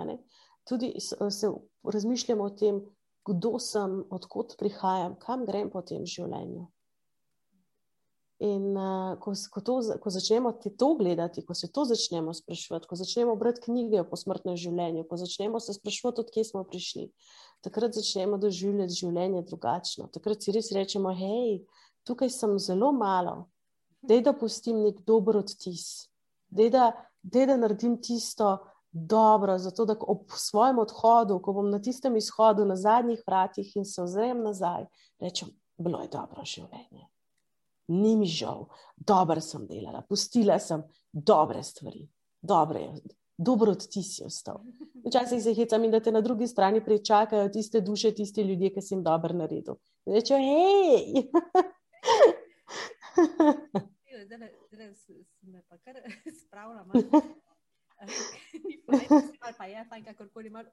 [0.69, 1.49] Tudi se
[1.89, 2.83] razmišljamo o tem,
[3.29, 6.67] kdo sem, odkot prihajam, kam grem po tem življenju.
[8.39, 12.97] In uh, ko, ko, to, ko začnemo to gledati, ko se to začnemo sprašovati, ko
[12.97, 17.09] začnemo brati knjige o posmrtnem življenju, ko začnemo se sprašovati, odkje smo prišli,
[17.67, 20.07] takrat začnemo doživljati življenje drugačno.
[20.15, 21.65] Takrat si res rečemo, hej,
[22.07, 23.49] tukaj sem zelo malo,
[24.07, 26.07] da da pustim nek dober odtis,
[26.47, 26.71] da
[27.27, 28.55] da naredim tisto
[28.93, 33.85] dobro, zato da ob svojem odhodu, ko bom na tistem izhodu na zadnjih vratih in
[33.85, 34.87] se ozrem nazaj,
[35.19, 37.09] rečem, bilo je dobro življenje
[37.89, 38.67] ni mi žal,
[38.97, 40.83] dobro sem delala, pustila sem
[41.13, 42.09] dobre stvari,
[42.43, 42.81] dobre,
[43.37, 44.61] dobro odtis je ostal.
[45.07, 48.83] Včasih se hecam in da te na drugi strani pričakajo tiste duše, tiste ljudje, ki
[48.83, 49.75] si jim dobro naredil.
[50.07, 51.29] Rečejo, hej!
[54.27, 55.13] Zdaj, zdaj se
[55.43, 55.95] me pa kar
[56.41, 56.91] spravljam.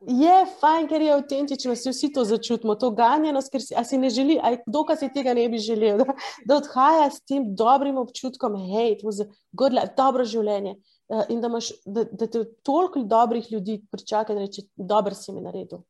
[0.08, 4.10] Je fajn, ker je avtentično, se vsi to začutimo, to ganjenost, ker si, si ne
[4.14, 6.16] želi, aj kdo ka si tega ne bi želel, da,
[6.46, 10.78] da odhaja s tem dobrim občutkom, hej, to je dobro življenje.
[11.06, 15.34] Uh, in da, imaš, da, da te toliko dobrih ljudi pričaka, da reče, dobro si
[15.34, 15.84] mi naredil.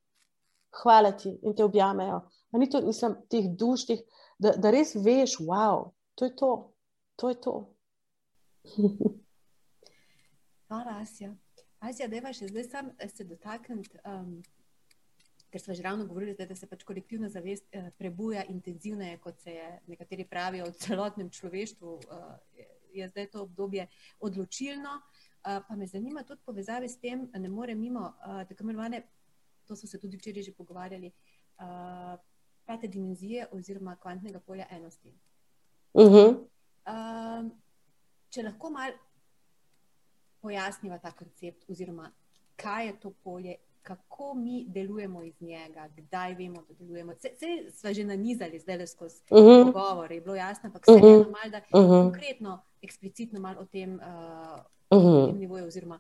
[0.82, 2.22] hvala ti in te objamejo.
[2.52, 4.02] A ni to, nisem teh duš, teh,
[4.40, 6.52] da, da res veš, wow, to je to.
[7.16, 7.56] To je to.
[10.76, 11.36] Hvala, Asja.
[11.80, 14.42] Asja, da je še zdaj sam eh, se dotakniti, um,
[15.48, 19.40] ker smo že ravno govorili, zdaj, da se pač kolektivna zavest uh, prebuja intenzivneje, kot
[19.40, 21.94] se je nekateri pravijo v celotnem človeštvu.
[21.96, 23.88] Uh, je zdaj to obdobje
[24.20, 24.98] odločilno.
[25.00, 29.06] Uh, pa me zanima tudi povezave s tem, da ne more mimo uh, tako imenovane,
[29.64, 31.14] to smo se tudi včeraj že pogovarjali,
[31.64, 32.20] uh,
[32.68, 35.16] pete dimenzije oziroma kvantnega polja enosti.
[35.94, 36.30] Uh -huh.
[36.36, 37.52] uh,
[38.30, 39.05] če lahko malo
[40.46, 42.12] pojasniva ta koncept, oziroma
[42.56, 47.14] kaj je to polje, kako mi delujemo iz njega, kdaj vemo, da delujemo.
[47.14, 49.66] Vse smo že nanizali, zdaj le skozi uh -huh.
[49.66, 52.04] pogovor, je bilo jasno, ampak vse eno malo, da uh -huh.
[52.04, 55.28] konkretno, eksplicitno malo o tem, uh, uh -huh.
[55.28, 55.68] tem nivoju.
[55.68, 56.00] Oziroma,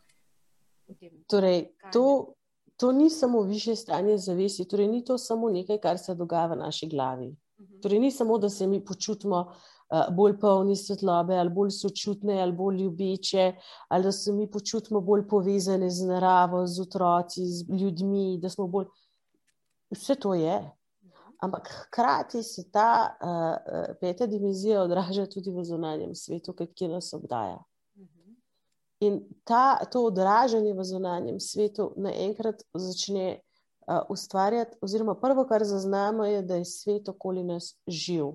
[0.99, 2.33] tem, torej, to,
[2.77, 6.55] to ni samo više stanje zavesti, torej ni to samo nekaj, kar se dogaja v
[6.55, 7.27] naši glavi.
[7.27, 7.81] Uh -huh.
[7.81, 9.53] Torej, ni samo, da se mi počutimo.
[9.93, 13.51] Eh, bolj polni svetlobe, ali bolj sočutne, ali bolj ljubeče,
[13.87, 18.65] ali da se mi počutimo bolj povezane z naravo, z otroci, z ljudmi, da smo
[18.67, 18.87] bolj.
[19.93, 20.55] Vse to je.
[21.41, 27.59] Ampak hkrati se ta uh, peta dimenzija odraža tudi v zunanjem svetu, ki nas obdaja.
[29.05, 36.25] In ta, to odražanje v zunanjem svetu naenkrat začne uh, ustvarjati, oziroma prvo, kar zaznamo,
[36.25, 38.33] je, da je svet okoli nas živ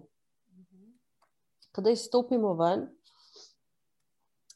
[1.75, 2.89] ko da izstopimo ven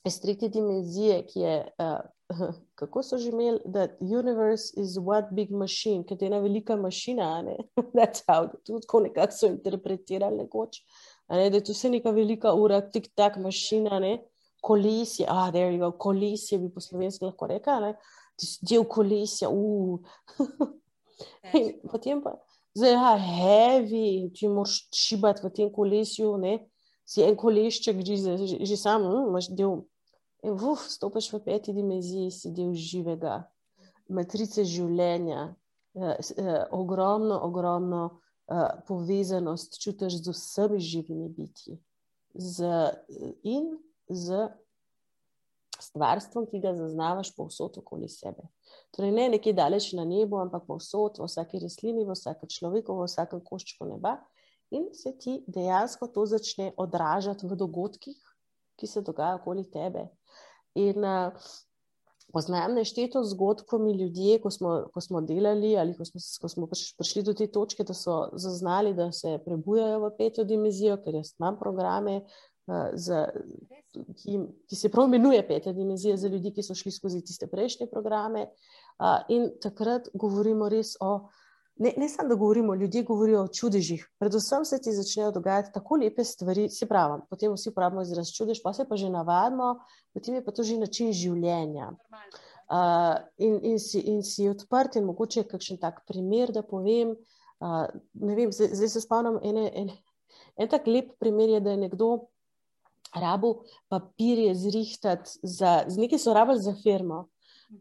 [0.04, 2.00] iz tretje dimenzije, ki je, uh,
[2.78, 7.42] kako so že imeli, da universe is one big machine, ker je ena velika mašina,
[8.64, 10.82] tudi tako nekako so interpretirali nekoč,
[11.28, 14.18] ne, da je to vse neka velika ura, tik tak mašina, ne,
[14.62, 17.94] kolesje, ah, there you go, kolesje bi po slovenski lahko rekla, ne,
[18.68, 20.00] del kolesja, uh.
[21.92, 22.36] potem pa,
[22.76, 24.06] zdaj, ja, heavy,
[24.36, 26.58] če moraš šibati v tem kolesju, ne,
[27.04, 29.84] si en kolešček, že, že, samo, hm, imaš del.
[30.44, 33.44] In vuf, stopiš v peti dimenziji, si del živega,
[34.12, 35.54] matrice življenja,
[35.96, 38.02] eh, eh, ogromno, ogromno
[38.48, 41.78] eh, povezanost čutiš z vsemi živimi bitji
[42.34, 42.68] z,
[43.42, 43.72] in
[44.08, 44.50] z
[45.80, 48.44] stvarstvom, ki ga zaznavaš povsod okoli sebe.
[48.94, 53.08] Torej, ne nekje daleč na nebu, ampak povsod, v vsaki rastlini, v vsakem človeku, v
[53.08, 54.18] vsakem koščku neba
[54.74, 58.18] in se ti dejansko to začne odražati v dogodkih,
[58.78, 60.08] ki se dogajajo okoli tebe.
[60.74, 61.46] In uh,
[62.34, 66.48] poznam nešteto zgodb, ko mi ljudje, ko smo, ko smo delali ali ko smo, ko
[66.48, 66.68] smo
[66.98, 71.34] prišli do te točke, da so zaznali, da se prebujajo v peto dimenzijo, ker jaz
[71.38, 72.24] imam programe.
[72.96, 73.26] Za,
[73.92, 74.38] ki,
[74.70, 78.46] ki se prav imenuje peta dimenzija, za ljudi, ki so šli skozi tiste prejšnje programe.
[78.94, 81.43] Uh, in takrat govorimo res o uh,
[81.76, 84.06] ne, ne samo, da govorimo, ljudje govorijo o čudežih.
[84.18, 88.62] Predvsem se ti začnejo dogajati tako lepe stvari, se pravi, potem vsi uporabljamo izraz čudež,
[88.62, 89.78] pa se pa že navadimo,
[90.14, 91.92] potem je pa to že način življenja.
[92.64, 97.12] Uh, in, in, si, in si odprt, in mogoče je kakšen tak primer, da povem.
[97.60, 99.98] Uh, vem, zdaj, zdaj se spomnim, ene, ene,
[100.56, 102.08] en tak lep primer je, da je nekdo
[103.14, 103.54] rabil
[103.88, 107.26] papirje zrihtati, za, z nekaj so rabili za firmo.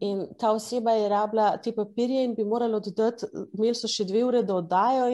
[0.00, 4.24] In ta oseba je rabila te papirje in bi morala oddati, imeli so še dve
[4.24, 5.10] ure, da oddajo.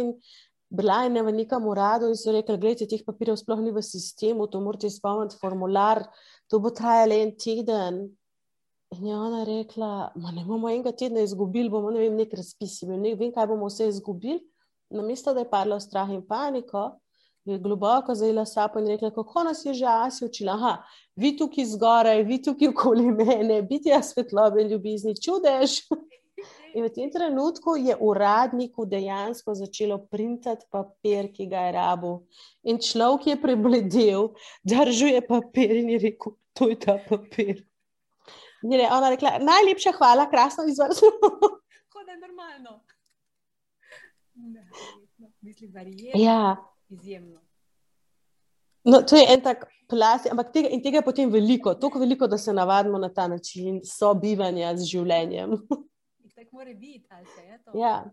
[0.71, 4.47] Bila je v nekem uradu in so rekli: Glejte, teh papirjev sploh ni v sistemu,
[4.47, 6.05] to morate izpolniti formular,
[6.49, 8.01] to bo trajalo en teden.
[8.95, 13.15] In je ona rekla: Ne bomo enega tedna izgubili, bomo ne vem, nek razpis, ne
[13.15, 14.41] vem, kaj bomo vse izgubili.
[14.91, 16.89] Namesto da je padlo strah in paniko,
[17.45, 20.53] je globoko zajela sapo in rekla, kako nas je že Asi učila.
[20.53, 20.83] Aha,
[21.17, 25.81] vi tukaj zgoraj, vi tukaj okoli mene, biti jaz svetlobe ljubezni, čudež.
[26.75, 32.13] In v tem trenutku je uradniku dejansko začelo printati papir, ki ga je rabo.
[32.63, 34.29] In človek je prebledel,
[34.63, 37.67] držuje papir in je rekel: To je ta papir.
[38.63, 41.11] In je ona rekla: Najlepša hvala, krasno izvrstno.
[41.91, 42.79] Kot da je normalno.
[45.43, 46.13] Mislim, da je.
[46.15, 47.41] Ja izjemno.
[48.85, 52.39] No, to je en tak plastik, ampak tega, tega je potem veliko, tako veliko, da
[52.39, 55.57] se navadimo na ta način sobivanja z življenjem.
[56.37, 57.79] Tako mora biti, ali se je to?
[57.79, 58.05] Ja.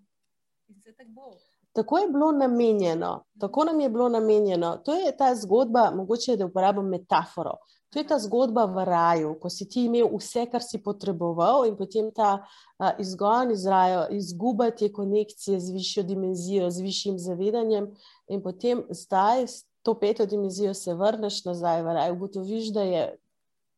[0.84, 1.32] Se tak bo.
[1.74, 4.78] Tako je bilo namenjeno, tako nam je bilo namenjeno.
[4.86, 7.54] To je ta zgodba, mogoče da uporabim metaforo.
[7.94, 11.78] To je ta zgodba v raju, ko si ti imel vse, kar si potreboval, in
[11.80, 17.88] potem ta uh, izgon iz raja, izguba te konekcije z višjo dimenzijo, z višjim zavedanjem,
[18.28, 23.06] in potem zdaj s to peto dimenzijo se vrneš nazaj v raj, ugotoviš, da je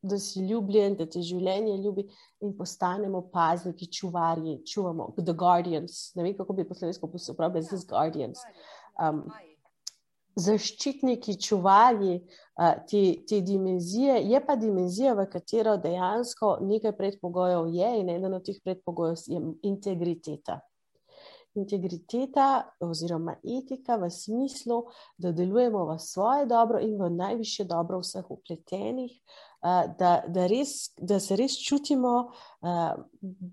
[0.02, 2.06] da si ljubljen, da te življenje ljubi
[2.42, 6.16] in postanemo pazniki, čuvarji, čuvamo, the guardians.
[6.16, 8.40] Ne vem, kako bi po slovensko uporabljali, zdaj guardians.
[8.96, 9.26] Um,
[10.40, 17.94] zaščitniki, čuvarji uh, te, te dimenzije, je pa dimenzija, v katero dejansko nekaj predpogojev je
[18.02, 20.62] in eden od teh predpogojev je integriteta
[21.60, 24.84] integriteta oziroma etika v smislu,
[25.18, 29.14] da delujemo v svoje dobro in v najviše dobro vseh upletenih,
[30.00, 32.32] da, da, res, da se res čutimo,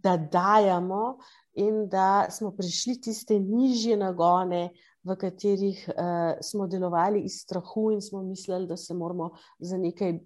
[0.03, 1.19] da dajemo
[1.55, 4.71] in da smo prišli tiste nižje nagone.
[5.07, 10.19] V katerih uh, smo delovali iz strahu in smo mislili, da se moramo za nekaj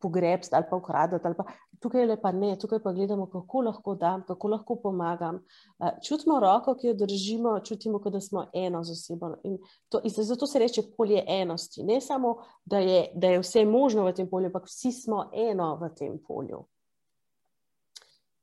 [0.00, 1.22] pogrebsti ali pa ukraditi.
[1.36, 1.44] Pa,
[1.80, 5.40] tukaj je pa ne, tukaj pa gledamo, kako lahko dam, kako lahko pomagam.
[5.78, 9.34] Uh, čutimo roko, ki jo držimo, čutimo, da smo eno z osebo.
[9.44, 9.58] In
[9.88, 11.84] to, in zato se reče polje enosti.
[11.84, 15.76] Ne samo, da je, da je vse možno v tem polju, ampak vsi smo eno
[15.80, 16.66] v tem polju.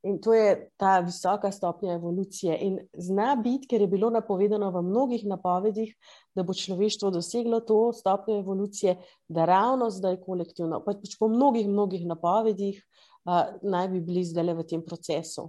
[0.04, 2.58] In to je ta visoka stopnja evolucije.
[2.60, 5.94] In zna biti, ker je bilo napovedano v mnogih napovedih,
[6.36, 8.98] da bo človeštvo doseglo to stopnjo evolucije,
[9.28, 12.82] da ravno zdaj kolektivno, pač, pač po mnogih, mnogih napovedih,
[13.24, 15.46] uh, naj bi bili zdaj v tem procesu.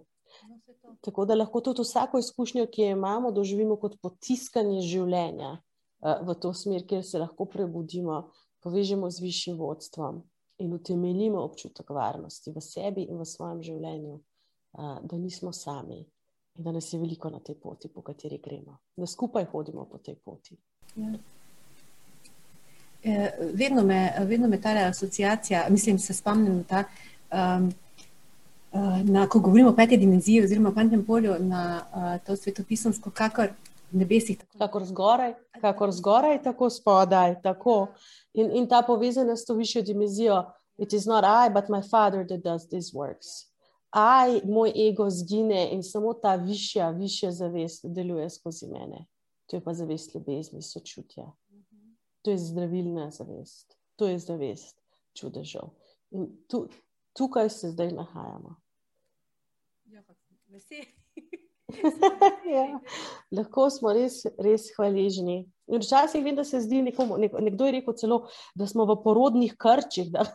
[1.03, 6.38] Tako da lahko tudi vsako izkušnjo, ki jo imamo, doživimo kot potiskanje življenja uh, v
[6.39, 8.30] to smer, kjer se lahko prebudimo,
[8.64, 10.24] povežemo z višjim vodstvom
[10.64, 14.16] in utemeljimo občutek varnosti v sebi in v svojem življenju
[14.78, 16.05] da nismo sami
[16.55, 19.97] in da nas je veliko na tej poti, po kateri gremo, da skupaj hodimo po
[19.97, 20.57] tej poti.
[20.95, 21.13] Ja.
[23.03, 26.84] E, vedno, me, vedno me ta asociacija, mislim, se spomnim ta.
[27.32, 27.73] Um,
[29.03, 33.53] Na, ko govorimo o peti dimenziji, oziroma o kvantnem polju, na uh, to svetopisansko, kakor
[33.91, 34.38] nebesih.
[34.38, 34.57] Tako.
[34.59, 37.38] Kakor zgoraj, kakor zgoraj, tako spodaj.
[37.43, 37.78] Tako.
[38.34, 40.43] In, in ta povezanost s to višjo dimenzijo,
[40.78, 43.55] it is not I, but my father that does these works
[43.96, 49.06] aj moj ego zgine in samo ta višja, višja zavest deluje skozi mene.
[49.48, 51.32] To je pa zavest ljubezni, sočutja.
[52.22, 54.82] To je zdravilna zavest, to je zavest
[55.14, 55.70] čudežev.
[56.12, 56.68] In tu,
[57.14, 58.56] tukaj se zdaj nahajamo.
[59.86, 60.04] Ja,
[60.48, 60.88] veseli.
[62.56, 62.80] ja.
[63.32, 65.46] Lahko smo res, res hvaležni.
[65.72, 68.20] Včasih vem, da se zdi nekomu, nekdo je rekel celo,
[68.56, 70.12] da smo v porodnih krčih.
[70.12, 70.28] Da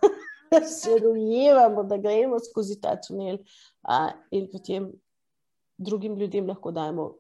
[0.51, 3.38] da se rojevamo, da gremo skozi ta tunel,
[3.82, 4.90] a, in potem
[5.76, 7.14] drugim ljudem lahko dajemo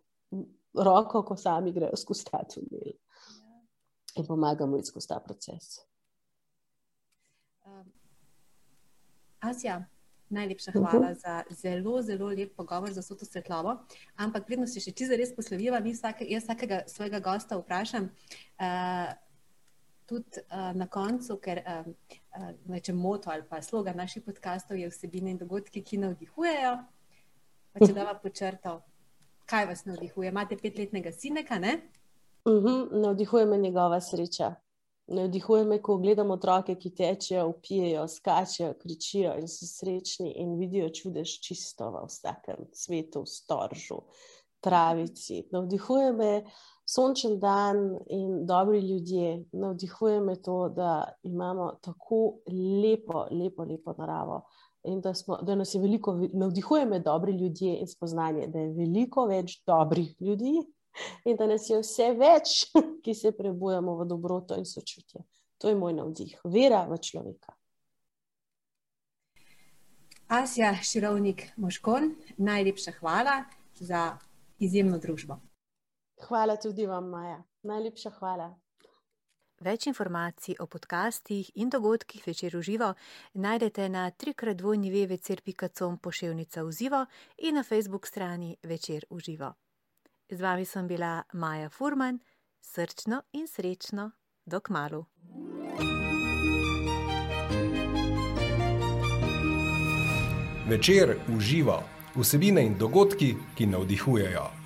[0.74, 2.92] roko, ko sami grejo skozi ta tunel
[4.16, 5.78] in pomagamo iti skozi ta proces.
[7.66, 7.92] Um,
[9.40, 9.84] Asja.
[10.30, 11.20] Najlepša hvala uh -huh.
[11.20, 13.76] za zelo, zelo lep pogovor, za vso to svetlobo.
[14.16, 19.14] Ampak, predno se še čisto res posloviva, vsake, jaz vsakega svojega gosta vprašam, uh,
[20.10, 21.86] tudi uh, na koncu, ker uh,
[22.42, 26.72] uh, moto ali pa sloga naših podkastov je vsebine in dogodki, ki navdihujejo.
[27.70, 28.80] Pa če da vam počrtal,
[29.46, 30.32] kaj vas navdihuje?
[30.32, 31.76] Imate petletnega sineka, ne?
[32.44, 34.54] Uh mhm, -huh, navdihuje me njegova sreča.
[35.06, 40.88] Navdihuje me, ko gledam otroke, ki tečejo, upijajo, skačejo, kričijo in so srečni in vidijo
[40.88, 43.98] čudež čisto v vsakem svetu, v storžu,
[44.60, 45.44] travici.
[45.52, 46.32] Navdihuje me,
[46.86, 49.44] sončen dan in dobri ljudje.
[49.52, 52.40] Navdihuje me to, da imamo tako
[52.82, 54.42] lepo, lepo, lepo naravo.
[54.84, 58.72] In da, smo, da nas je veliko, navdihuje me dobri ljudje in spoznanje, da je
[58.72, 60.54] veliko več dobrih ljudi
[61.24, 62.54] in da nas je vse več,
[63.04, 65.22] ki se prebujamo v dobroto in sočutje.
[65.60, 67.52] To je moj navdih, vera v človeka.
[70.30, 73.42] Asja Širovnik Moškon, najlepša hvala
[73.74, 74.16] za
[74.60, 75.40] izjemno družbo.
[76.28, 77.42] Hvala tudi vam, Maja.
[77.62, 78.50] Najlepša hvala.
[79.60, 82.94] Več informacij o podcastih in dogodkih večer v živo
[83.34, 87.04] najdete na trikratvojnivevecr.com poševnica v živo
[87.38, 89.52] in na facebook strani večer v živo.
[90.30, 92.20] Z vami sem bila Maja Furman,
[92.60, 94.10] srčno in srečno,
[94.46, 95.04] dok malu.
[100.70, 101.82] Večer v živo,
[102.20, 104.59] vsebine in dogodki, ki navdihujejo.